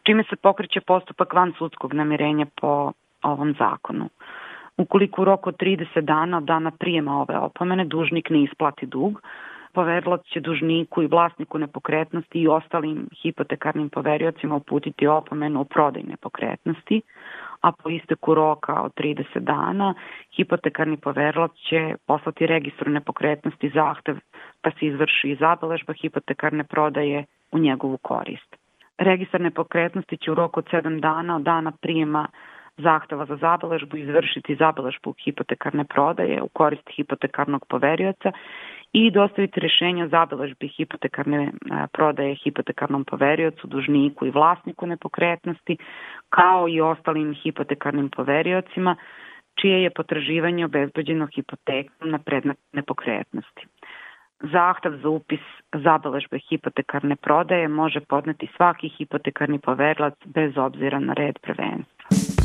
čime 0.02 0.24
se 0.30 0.36
pokreće 0.36 0.80
postupak 0.80 1.34
van 1.34 1.52
sudskog 1.58 1.94
namirenja 1.94 2.46
po 2.60 2.92
ovom 3.22 3.54
zakonu. 3.58 4.08
Ukoliko 4.76 5.22
u 5.22 5.24
roku 5.24 5.48
od 5.48 5.56
30 5.56 6.00
dana 6.00 6.38
od 6.38 6.44
dana 6.44 6.70
prijema 6.70 7.20
ove 7.20 7.38
opomene 7.38 7.84
dužnik 7.84 8.30
ne 8.30 8.42
isplati 8.42 8.86
dug, 8.86 9.22
poverilac 9.76 10.22
će 10.32 10.40
dužniku 10.40 11.02
i 11.02 11.06
vlasniku 11.06 11.58
nepokretnosti 11.58 12.40
i 12.40 12.48
ostalim 12.48 13.08
hipotekarnim 13.22 13.88
poveriocima 13.88 14.56
uputiti 14.56 15.06
opomenu 15.06 15.60
o 15.60 15.64
prodaj 15.64 16.02
nepokretnosti, 16.02 17.00
a 17.60 17.72
po 17.72 17.90
isteku 17.90 18.34
roka 18.34 18.80
od 18.82 18.92
30 18.94 19.38
dana 19.38 19.94
hipotekarni 20.36 20.96
poverilac 20.96 21.52
će 21.68 21.94
poslati 22.06 22.46
registru 22.46 22.90
nepokretnosti 22.90 23.70
zahtev 23.74 24.16
pa 24.62 24.70
se 24.70 24.86
izvrši 24.86 25.36
zabeležba 25.40 25.92
hipotekarne 26.02 26.64
prodaje 26.64 27.24
u 27.52 27.58
njegovu 27.58 27.98
korist. 27.98 28.56
Registar 28.98 29.40
nepokretnosti 29.40 30.16
će 30.16 30.32
u 30.32 30.34
roku 30.34 30.60
od 30.60 30.66
7 30.72 31.00
dana 31.00 31.36
od 31.36 31.42
dana 31.42 31.72
prijema 31.82 32.26
zahteva 32.78 33.26
za 33.26 33.36
zabeležbu 33.36 33.96
izvršiti 33.96 34.56
zabeležbu 34.56 35.14
hipotekarne 35.24 35.84
prodaje 35.84 36.42
u 36.42 36.48
korist 36.48 36.90
hipotekarnog 36.96 37.66
poverioca 37.68 38.32
i 38.92 39.10
dostaviti 39.10 39.60
rešenja 39.60 40.08
zabeležbi 40.08 40.68
hipotekarne 40.68 41.52
prodaje 41.92 42.34
hipotekarnom 42.34 43.04
poveriocu, 43.04 43.66
dužniku 43.66 44.26
i 44.26 44.30
vlasniku 44.30 44.86
nepokretnosti, 44.86 45.76
kao 46.28 46.68
i 46.68 46.80
ostalim 46.80 47.34
hipotekarnim 47.34 48.10
poveriocima, 48.16 48.96
čije 49.60 49.82
je 49.82 49.90
potraživanje 49.90 50.64
obezbeđeno 50.64 51.26
hipotekom 51.34 52.10
na 52.10 52.18
predmet 52.18 52.58
nepokretnosti. 52.72 53.66
Zahtev 54.52 54.92
za 55.02 55.08
upis 55.08 55.40
zabeležbe 55.72 56.38
hipotekarne 56.48 57.16
prodaje 57.16 57.68
može 57.68 58.00
podneti 58.00 58.48
svaki 58.56 58.88
hipotekarni 58.88 59.58
poverilac 59.58 60.14
bez 60.24 60.56
obzira 60.56 60.98
na 60.98 61.12
red 61.12 61.38
prvenstva. 61.42 62.35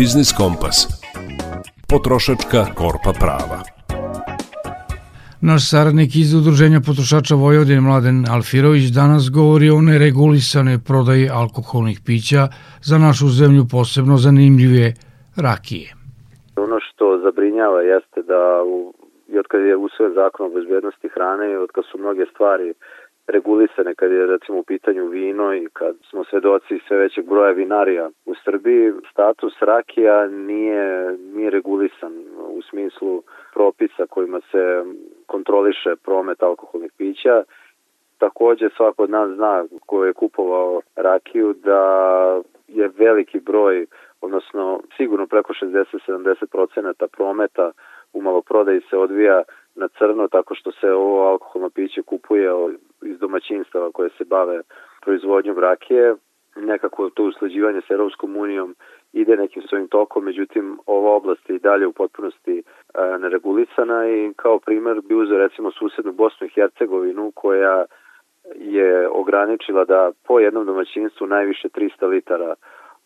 Biznis 0.00 0.30
Kompas. 0.40 0.78
Potrošačka 1.92 2.60
korpa 2.80 3.12
prava. 3.22 3.58
Naš 5.48 5.62
saradnik 5.70 6.10
iz 6.22 6.30
Udruženja 6.40 6.80
potrošača 6.88 7.34
Vojvodine 7.42 7.82
Mladen 7.88 8.18
Alfirović 8.34 8.86
danas 9.00 9.22
govori 9.38 9.68
o 9.76 9.80
neregulisanoj 9.90 10.76
prodaji 10.88 11.32
alkoholnih 11.40 11.98
pića 12.06 12.42
za 12.88 12.96
našu 13.06 13.26
zemlju 13.40 13.62
posebno 13.76 14.14
zanimljive 14.26 14.86
rakije. 15.46 15.88
Ono 16.64 16.78
što 16.86 17.04
zabrinjava 17.24 17.80
jeste 17.92 18.20
da 18.32 18.42
u, 18.74 18.76
i 19.32 19.34
od 19.42 19.46
kada 19.50 19.64
je 19.70 19.76
usvojen 19.86 20.12
zakon 20.20 20.42
o 20.46 20.54
bezbednosti 20.56 21.08
hrane 21.14 21.46
i 21.52 21.60
od 21.64 21.70
kada 21.74 21.86
su 21.90 21.98
mnoge 22.04 22.24
stvari 22.32 22.68
regulisane 23.30 23.94
kad 23.94 24.10
je 24.12 24.26
recimo 24.26 24.58
u 24.58 24.62
pitanju 24.62 25.06
vino 25.06 25.54
i 25.54 25.68
kad 25.72 25.96
smo 26.10 26.24
svedoci 26.24 26.80
sve 26.88 26.96
većeg 26.96 27.24
broja 27.24 27.52
vinarija 27.52 28.10
u 28.26 28.34
Srbiji, 28.44 28.92
status 29.10 29.52
rakija 29.60 30.26
nije, 30.26 31.16
nije 31.34 31.50
regulisan 31.50 32.12
u 32.38 32.62
smislu 32.62 33.22
propisa 33.52 34.06
kojima 34.06 34.40
se 34.50 34.84
kontroliše 35.26 35.96
promet 36.04 36.42
alkoholnih 36.42 36.92
pića. 36.98 37.44
Takođe 38.18 38.68
svako 38.76 39.02
od 39.02 39.10
nas 39.10 39.30
zna 39.30 39.64
ko 39.86 40.04
je 40.04 40.12
kupovao 40.12 40.80
rakiju 40.96 41.52
da 41.52 41.82
je 42.68 42.90
veliki 42.98 43.40
broj, 43.40 43.86
odnosno 44.20 44.80
sigurno 44.96 45.26
preko 45.26 45.52
60-70% 45.52 47.06
prometa 47.06 47.72
u 48.12 48.22
maloprodaji 48.22 48.80
se 48.90 48.96
odvija 48.96 49.42
na 49.74 49.88
crno 49.88 50.28
tako 50.28 50.54
što 50.54 50.72
se 50.72 50.92
ovo 50.92 51.28
alkoholno 51.28 51.70
piće 51.70 52.02
kupuje 52.02 52.52
iz 53.02 53.18
domaćinstava 53.18 53.90
koje 53.92 54.10
se 54.18 54.24
bave 54.24 54.62
proizvodnjom 55.02 55.58
rakije. 55.58 56.14
Nekako 56.56 57.10
to 57.10 57.24
usleđivanje 57.24 57.80
s 57.80 57.90
Europskom 57.90 58.36
unijom 58.36 58.74
ide 59.12 59.36
nekim 59.36 59.62
svojim 59.62 59.88
tokom, 59.88 60.24
međutim 60.24 60.78
ova 60.86 61.10
oblast 61.10 61.50
je 61.50 61.56
i 61.56 61.58
dalje 61.58 61.86
u 61.86 61.92
potpunosti 61.92 62.58
e, 62.58 62.62
neregulisana 63.18 64.08
i 64.08 64.32
kao 64.36 64.58
primer 64.58 65.00
bi 65.00 65.14
uzeo 65.14 65.38
recimo 65.38 65.70
susednu 65.70 66.12
Bosnu 66.12 66.46
i 66.46 66.50
Hercegovinu 66.50 67.32
koja 67.34 67.84
je 68.54 69.08
ograničila 69.08 69.84
da 69.84 70.10
po 70.26 70.40
jednom 70.40 70.66
domaćinstvu 70.66 71.26
najviše 71.26 71.68
300 71.68 72.08
litara 72.08 72.54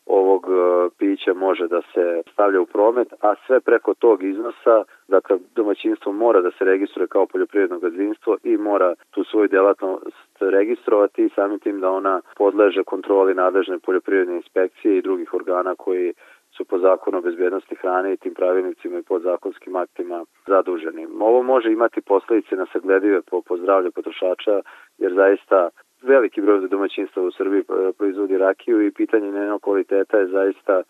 ovog 0.06 0.46
e, 0.48 0.88
pića 0.98 1.34
može 1.34 1.68
da 1.68 1.80
se 1.94 2.22
stavlja 2.32 2.60
u 2.60 2.66
promet, 2.66 3.08
a 3.20 3.34
sve 3.46 3.60
preko 3.60 3.94
tog 3.94 4.22
iznosa, 4.22 4.84
dakle 5.08 5.38
domaćinstvo 5.54 6.12
mora 6.12 6.40
da 6.40 6.50
se 6.50 6.64
registruje 6.64 7.06
kao 7.06 7.26
poljoprivredno 7.26 7.78
gazdinstvo 7.78 8.36
i 8.42 8.56
mora 8.56 8.94
tu 9.10 9.24
svoju 9.24 9.48
delatnost 9.48 10.36
registrovati 10.40 11.24
i 11.24 11.30
samim 11.34 11.58
tim 11.58 11.80
da 11.80 11.90
ona 11.90 12.20
podleže 12.36 12.84
kontroli 12.84 13.34
nadležne 13.34 13.78
poljoprivredne 13.78 14.36
inspekcije 14.36 14.98
i 14.98 15.02
drugih 15.02 15.34
organa 15.34 15.74
koji 15.74 16.14
su 16.56 16.64
po 16.64 16.78
zakonu 16.78 17.18
o 17.18 17.20
bezbednosti 17.20 17.74
hrane 17.74 18.12
i 18.12 18.16
tim 18.16 18.34
pravilnicima 18.34 18.98
i 18.98 19.02
podzakonskim 19.02 19.76
aktima 19.76 20.24
zaduženi. 20.46 21.06
Ovo 21.20 21.42
može 21.42 21.72
imati 21.72 22.00
posledice 22.00 22.56
na 22.56 22.66
sagledive 22.72 23.22
po, 23.22 23.42
po 23.42 23.56
zdravlje 23.56 23.90
potrošača, 23.90 24.60
jer 24.98 25.14
zaista 25.14 25.68
veliki 26.04 26.40
broj 26.40 26.68
domaćinstva 26.68 27.22
u 27.22 27.30
Srbiji 27.30 27.60
e, 27.60 27.92
proizvodi 27.98 28.38
rakiju 28.38 28.86
i 28.86 28.92
pitanje 28.92 29.30
njenog 29.30 29.60
kvaliteta 29.62 30.18
je 30.18 30.26
zaista 30.26 30.82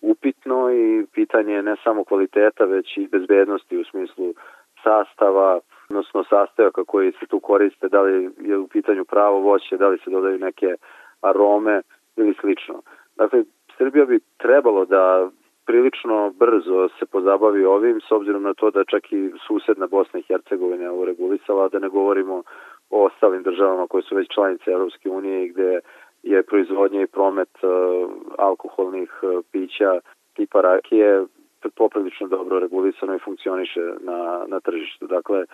upitno 0.00 0.70
i 0.70 1.06
pitanje 1.12 1.62
ne 1.62 1.76
samo 1.84 2.04
kvaliteta, 2.04 2.64
već 2.64 2.96
i 2.96 3.08
bezbednosti 3.08 3.78
u 3.78 3.84
smislu 3.84 4.34
sastava, 4.82 5.60
odnosno 5.90 6.24
sastojaka 6.24 6.84
koji 6.84 7.12
se 7.12 7.26
tu 7.26 7.40
koriste, 7.40 7.88
da 7.88 8.00
li 8.00 8.30
je 8.38 8.58
u 8.58 8.68
pitanju 8.68 9.04
pravo 9.04 9.40
voće, 9.40 9.76
da 9.76 9.88
li 9.88 9.98
se 10.04 10.10
dodaju 10.10 10.38
neke 10.38 10.74
arome 11.20 11.82
ili 12.16 12.34
slično. 12.40 12.82
Dakle, 13.16 13.44
Srbija 13.78 14.04
bi 14.04 14.20
trebalo 14.38 14.84
da 14.84 15.30
prilično 15.66 16.30
brzo 16.30 16.88
se 16.98 17.06
pozabavi 17.06 17.64
ovim, 17.64 18.00
s 18.08 18.12
obzirom 18.12 18.42
na 18.42 18.54
to 18.54 18.70
da 18.70 18.84
čak 18.84 19.12
i 19.12 19.32
susedna 19.46 19.86
Bosna 19.86 20.20
i 20.20 20.22
Hercegovina 20.22 20.92
ovo 20.92 21.04
regulisala, 21.04 21.68
da 21.68 21.78
ne 21.78 21.88
govorimo 21.88 22.42
ostalim 22.90 23.42
državama 23.42 23.86
koje 23.86 24.02
su 24.02 24.16
već 24.16 24.28
članice 24.34 24.70
Europske 24.70 25.10
unije 25.10 25.48
gde 25.48 25.80
je 26.22 26.42
proizvodnja 26.42 27.02
i 27.02 27.06
promet 27.06 27.54
uh, 27.62 28.10
alkoholnih 28.38 29.10
uh, 29.22 29.44
pića 29.52 30.00
tipa 30.34 30.60
rakije 30.60 31.24
poprilično 31.68 32.26
dobro 32.26 32.58
regulisano 32.58 33.14
i 33.14 33.24
funkcioniše 33.24 33.80
na, 34.00 34.44
na 34.46 34.60
tržištu. 34.60 35.06
Dakle, 35.06 35.44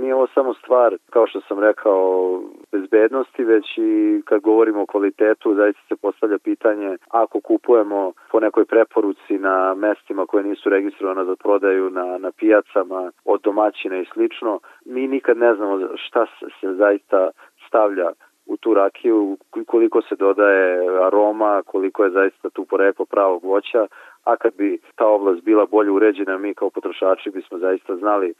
nije 0.00 0.14
ovo 0.14 0.26
samo 0.34 0.54
stvar, 0.54 0.96
kao 1.10 1.26
što 1.26 1.40
sam 1.40 1.58
rekao, 1.58 2.40
bezbednosti, 2.72 3.44
već 3.44 3.78
i 3.78 4.22
kad 4.24 4.40
govorimo 4.40 4.82
o 4.82 4.86
kvalitetu, 4.86 5.54
zaista 5.54 5.80
se 5.88 5.96
postavlja 5.96 6.38
pitanje 6.38 6.96
ako 7.10 7.40
kupujemo 7.40 8.12
po 8.30 8.40
nekoj 8.40 8.64
preporuci 8.64 9.38
na 9.38 9.74
mestima 9.74 10.26
koje 10.26 10.44
nisu 10.44 10.68
registrovane 10.68 11.24
za 11.24 11.36
prodaju 11.36 11.90
na, 11.90 12.18
na 12.18 12.30
pijacama 12.32 13.10
od 13.24 13.40
domaćina 13.42 13.98
i 13.98 14.08
slično, 14.12 14.60
mi 14.84 15.08
nikad 15.08 15.36
ne 15.36 15.54
znamo 15.54 15.88
šta 15.96 16.26
se 16.60 16.74
zaista 16.74 17.30
stavlja 17.66 18.12
u 18.48 18.56
tu 18.56 18.74
rakiju, 18.74 19.36
koliko 19.66 20.02
se 20.02 20.16
dodaje 20.16 20.88
aroma, 21.06 21.62
koliko 21.66 22.04
je 22.04 22.10
zaista 22.10 22.50
tu 22.50 22.64
poreklo 22.64 23.04
pravog 23.04 23.44
voća, 23.44 23.86
a 24.24 24.36
kad 24.36 24.52
bi 24.56 24.78
ta 24.96 25.06
oblast 25.06 25.42
bila 25.42 25.66
bolje 25.66 25.90
uređena, 25.90 26.38
mi 26.38 26.54
kao 26.54 26.70
potrošači 26.70 27.30
bismo 27.30 27.58
zaista 27.58 27.96
znali 27.96 28.28
e, 28.28 28.34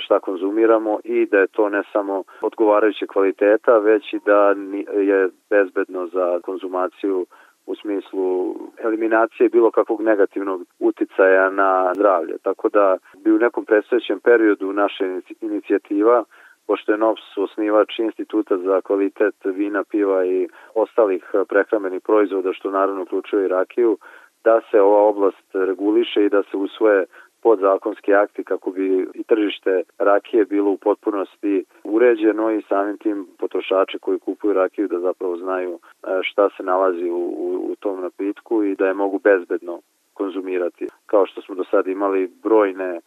šta 0.00 0.20
konzumiramo 0.20 0.98
i 1.04 1.26
da 1.26 1.38
je 1.38 1.46
to 1.46 1.68
ne 1.68 1.82
samo 1.92 2.22
odgovarajuće 2.40 3.06
kvaliteta, 3.06 3.78
već 3.78 4.12
i 4.12 4.20
da 4.26 4.54
je 5.00 5.28
bezbedno 5.50 6.06
za 6.06 6.40
konzumaciju 6.42 7.26
u 7.66 7.74
smislu 7.74 8.54
eliminacije 8.84 9.48
bilo 9.48 9.70
kakvog 9.70 10.02
negativnog 10.02 10.62
uticaja 10.78 11.50
na 11.50 11.92
zdravlje. 11.94 12.38
Tako 12.42 12.68
da 12.68 12.96
bi 13.24 13.32
u 13.32 13.38
nekom 13.38 13.64
predstojećem 13.64 14.20
periodu 14.20 14.72
naša 14.72 15.04
inicijativa 15.40 16.24
pošto 16.68 16.92
je 16.92 16.98
NOPS 16.98 17.36
osnivač 17.36 17.98
instituta 17.98 18.58
za 18.58 18.80
kvalitet 18.80 19.34
vina, 19.44 19.84
piva 19.84 20.24
i 20.26 20.48
ostalih 20.74 21.24
prehrambenih 21.48 22.02
proizvoda, 22.02 22.52
što 22.52 22.70
naravno 22.70 23.02
uključuje 23.02 23.44
i 23.44 23.48
rakiju, 23.48 23.98
da 24.44 24.60
se 24.70 24.80
ova 24.80 25.00
oblast 25.02 25.48
reguliše 25.54 26.24
i 26.24 26.28
da 26.28 26.42
se 26.42 26.56
usvoje 26.56 27.06
podzakonski 27.42 28.14
akti 28.14 28.44
kako 28.44 28.70
bi 28.70 29.06
i 29.14 29.22
tržište 29.24 29.82
rakije 29.98 30.44
bilo 30.44 30.70
u 30.70 30.76
potpunosti 30.76 31.64
uređeno 31.84 32.50
i 32.50 32.62
samim 32.68 32.98
tim 32.98 33.26
potrošači 33.38 33.98
koji 33.98 34.18
kupuju 34.18 34.52
rakiju 34.52 34.88
da 34.88 35.00
zapravo 35.00 35.36
znaju 35.36 35.78
e, 35.78 35.78
šta 36.22 36.48
se 36.56 36.62
nalazi 36.62 37.10
u, 37.10 37.16
u, 37.16 37.72
u 37.72 37.76
tom 37.80 38.00
napitku 38.00 38.64
i 38.64 38.74
da 38.74 38.86
je 38.86 38.94
mogu 38.94 39.18
bezbedno 39.18 39.80
konzumirati. 40.14 40.86
Kao 41.06 41.26
što 41.26 41.42
smo 41.42 41.54
do 41.54 41.64
sada 41.70 41.90
imali 41.90 42.30
brojne 42.42 43.00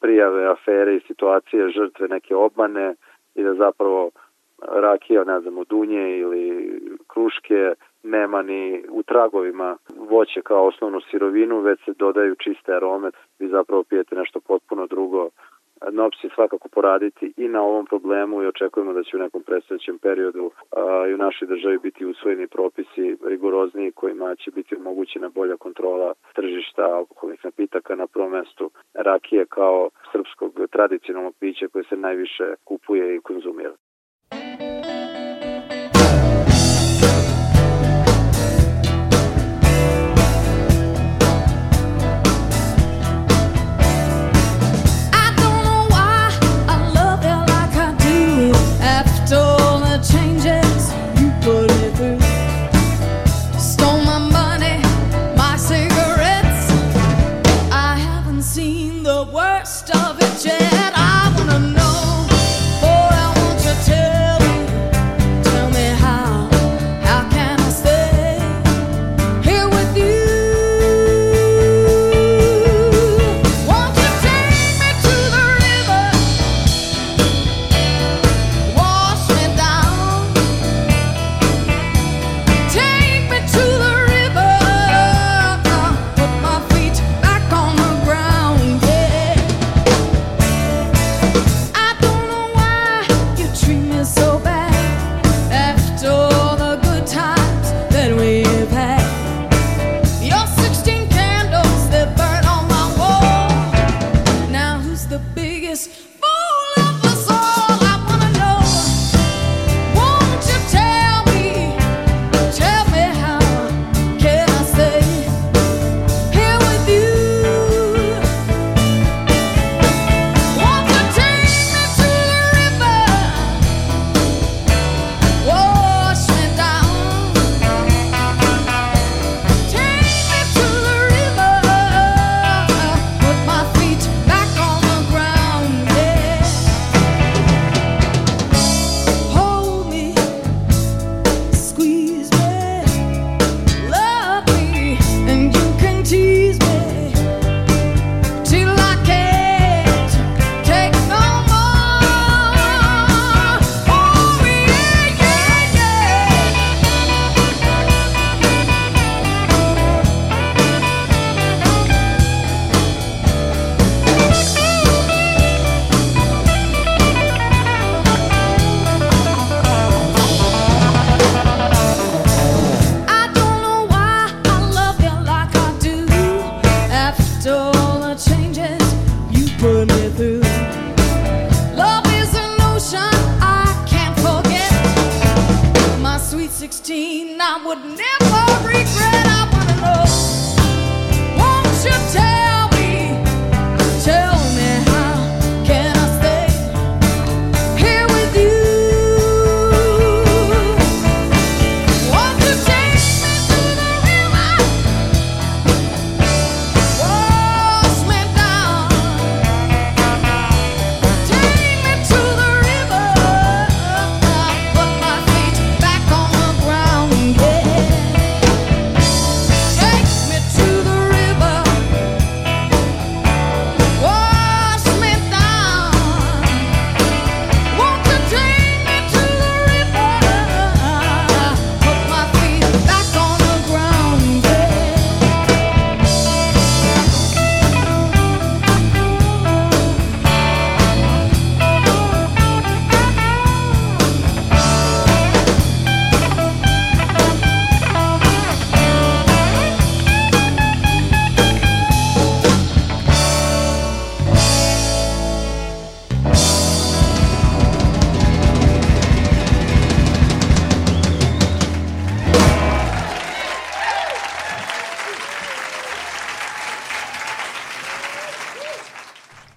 prijave, 0.00 0.46
afere 0.46 0.96
i 0.96 1.00
situacije 1.06 1.68
žrtve 1.68 2.08
neke 2.08 2.36
obmane 2.36 2.94
i 3.34 3.42
da 3.42 3.54
zapravo 3.54 4.10
rakija, 4.62 5.24
ne 5.24 5.40
znam, 5.40 5.64
dunje 5.68 6.18
ili 6.18 6.70
kruške 7.06 7.74
nema 8.02 8.42
ni 8.42 8.84
u 8.90 9.02
tragovima 9.02 9.76
voće 9.96 10.42
kao 10.42 10.66
osnovnu 10.66 11.00
sirovinu, 11.00 11.60
već 11.60 11.84
se 11.84 11.92
dodaju 11.98 12.34
čiste 12.34 12.74
arome, 12.74 13.10
vi 13.38 13.48
zapravo 13.48 13.82
pijete 13.82 14.14
nešto 14.14 14.40
potpuno 14.40 14.86
drugo 14.86 15.30
NOPS 15.92 16.18
će 16.20 16.28
svakako 16.34 16.68
poraditi 16.68 17.32
i 17.36 17.48
na 17.48 17.62
ovom 17.62 17.86
problemu 17.86 18.42
i 18.42 18.46
očekujemo 18.46 18.92
da 18.92 19.02
će 19.02 19.16
u 19.16 19.20
nekom 19.20 19.42
predstavljećem 19.42 19.98
periodu 19.98 20.50
a, 20.70 21.06
i 21.08 21.14
u 21.14 21.16
našoj 21.16 21.48
državi 21.48 21.78
biti 21.78 22.06
usvojeni 22.06 22.46
propisi 22.46 23.16
rigorozniji 23.26 23.92
kojima 23.92 24.36
će 24.36 24.50
biti 24.50 24.76
omogućena 24.76 25.28
bolja 25.28 25.56
kontrola 25.56 26.14
tržišta 26.34 26.82
alkoholnih 26.82 27.44
napitaka 27.44 27.94
na 27.94 28.06
prvom 28.06 28.30
mestu 28.32 28.70
rakije 28.94 29.46
kao 29.46 29.90
srpskog 30.12 30.52
tradicionalnog 30.70 31.34
pića 31.40 31.68
koje 31.72 31.84
se 31.84 31.96
najviše 31.96 32.54
kupuje 32.64 33.16
i 33.16 33.20
konzumira. 33.20 33.74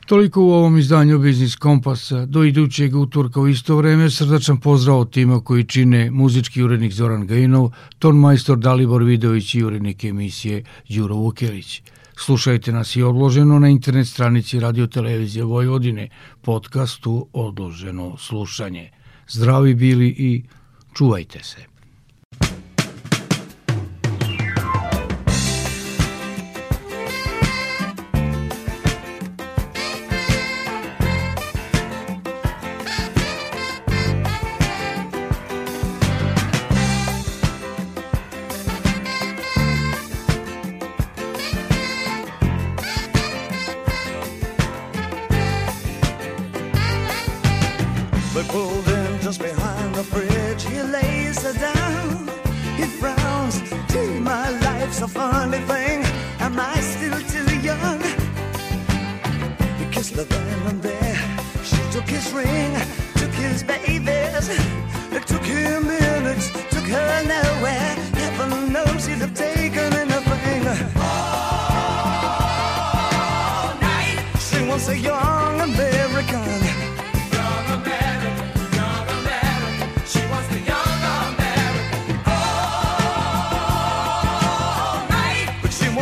Toliko 0.08 0.42
u 0.42 0.52
ovom 0.52 0.78
izdanju 0.78 1.20
Biznis 1.20 1.56
Kompasa. 1.56 2.26
Do 2.26 2.44
idućeg 2.44 2.96
utorka 2.96 3.40
u 3.40 3.48
isto 3.48 3.76
vreme 3.76 4.10
srdačan 4.10 4.58
pozdrav 4.58 5.00
od 5.00 5.12
tima 5.12 5.40
koji 5.40 5.64
čine 5.64 6.12
muzički 6.12 6.64
urednik 6.64 6.94
Zoran 6.94 7.28
Gajinov, 7.28 7.70
ton 8.00 8.16
majstor 8.16 8.58
Dalibor 8.58 9.04
Vidović 9.04 9.56
i 9.56 9.64
urednik 9.64 10.04
emisije 10.04 10.64
Đuro 10.90 11.16
Vukelić. 11.16 11.82
Slušajte 12.18 12.72
nas 12.72 12.96
i 12.96 13.02
odloženo 13.02 13.60
na 13.60 13.70
internet 13.70 14.08
stranici 14.08 14.60
Radio 14.60 14.88
Televizije 14.88 15.44
Vojvodine, 15.44 16.10
podcastu 16.42 17.28
Odloženo 17.34 18.18
slušanje. 18.18 18.90
Zdravi 19.28 19.76
bili 19.76 20.08
i 20.08 20.44
čuvajte 20.94 21.44
se. 21.44 21.77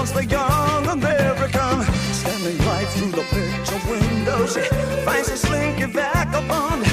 was 0.05 0.13
the 0.13 0.25
young 0.25 0.85
American 0.87 1.81
standing 2.13 2.57
right 2.67 2.87
through 2.89 3.11
the 3.11 3.25
picture 3.33 3.81
window. 3.89 4.45
She 4.45 4.61
finds 5.03 5.29
a 5.29 5.37
slinky 5.37 5.85
vagabond 5.85 6.83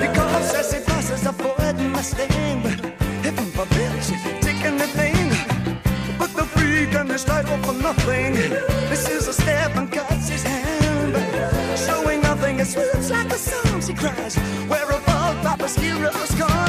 because 0.00 0.54
as 0.54 0.72
he 0.72 0.80
passes, 0.80 1.26
in 1.78 1.90
my 1.90 2.00
sting. 2.00 2.62
Heaven 3.24 3.48
forbid 3.58 3.92
she 4.02 4.16
take 4.40 4.62
anything, 4.72 5.28
but 6.18 6.30
the 6.38 6.44
freak 6.54 6.94
and 6.94 7.10
his 7.10 7.24
is 7.24 7.24
title 7.24 7.58
for 7.66 7.74
nothing. 7.74 8.32
This 8.90 9.10
is 9.10 9.28
a 9.28 9.34
step 9.34 9.76
and 9.76 9.92
cuts 9.92 10.28
his 10.28 10.42
hand, 10.42 11.12
showing 11.86 12.22
nothing. 12.22 12.60
It 12.60 12.66
swoops 12.66 13.10
like 13.10 13.30
a 13.30 13.38
song. 13.50 13.80
She 13.86 13.92
cries, 13.92 14.36
"Where 14.70 14.90
above 15.00 15.36
Papa's 15.44 15.76
heroes 15.76 16.34
gone." 16.40 16.63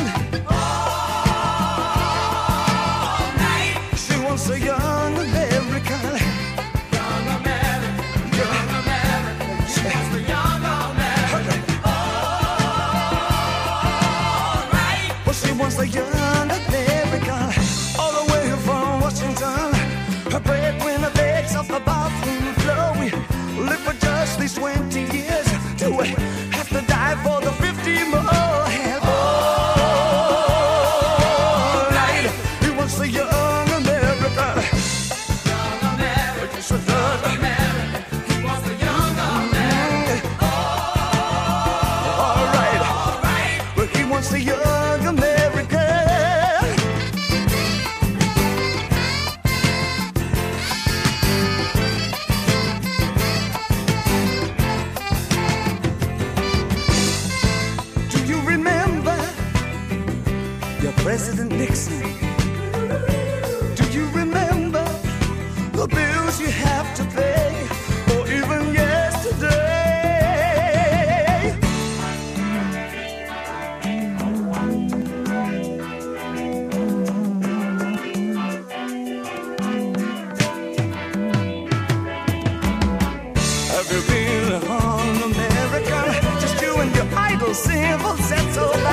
You're 83.96 84.04
really 84.04 84.56
an 84.56 85.24
American. 85.24 86.42
Just 86.42 86.62
you 86.62 86.76
and 86.76 86.94
your 86.98 87.08
idle 87.16 87.54
simple, 87.54 88.18
that's. 88.18 88.85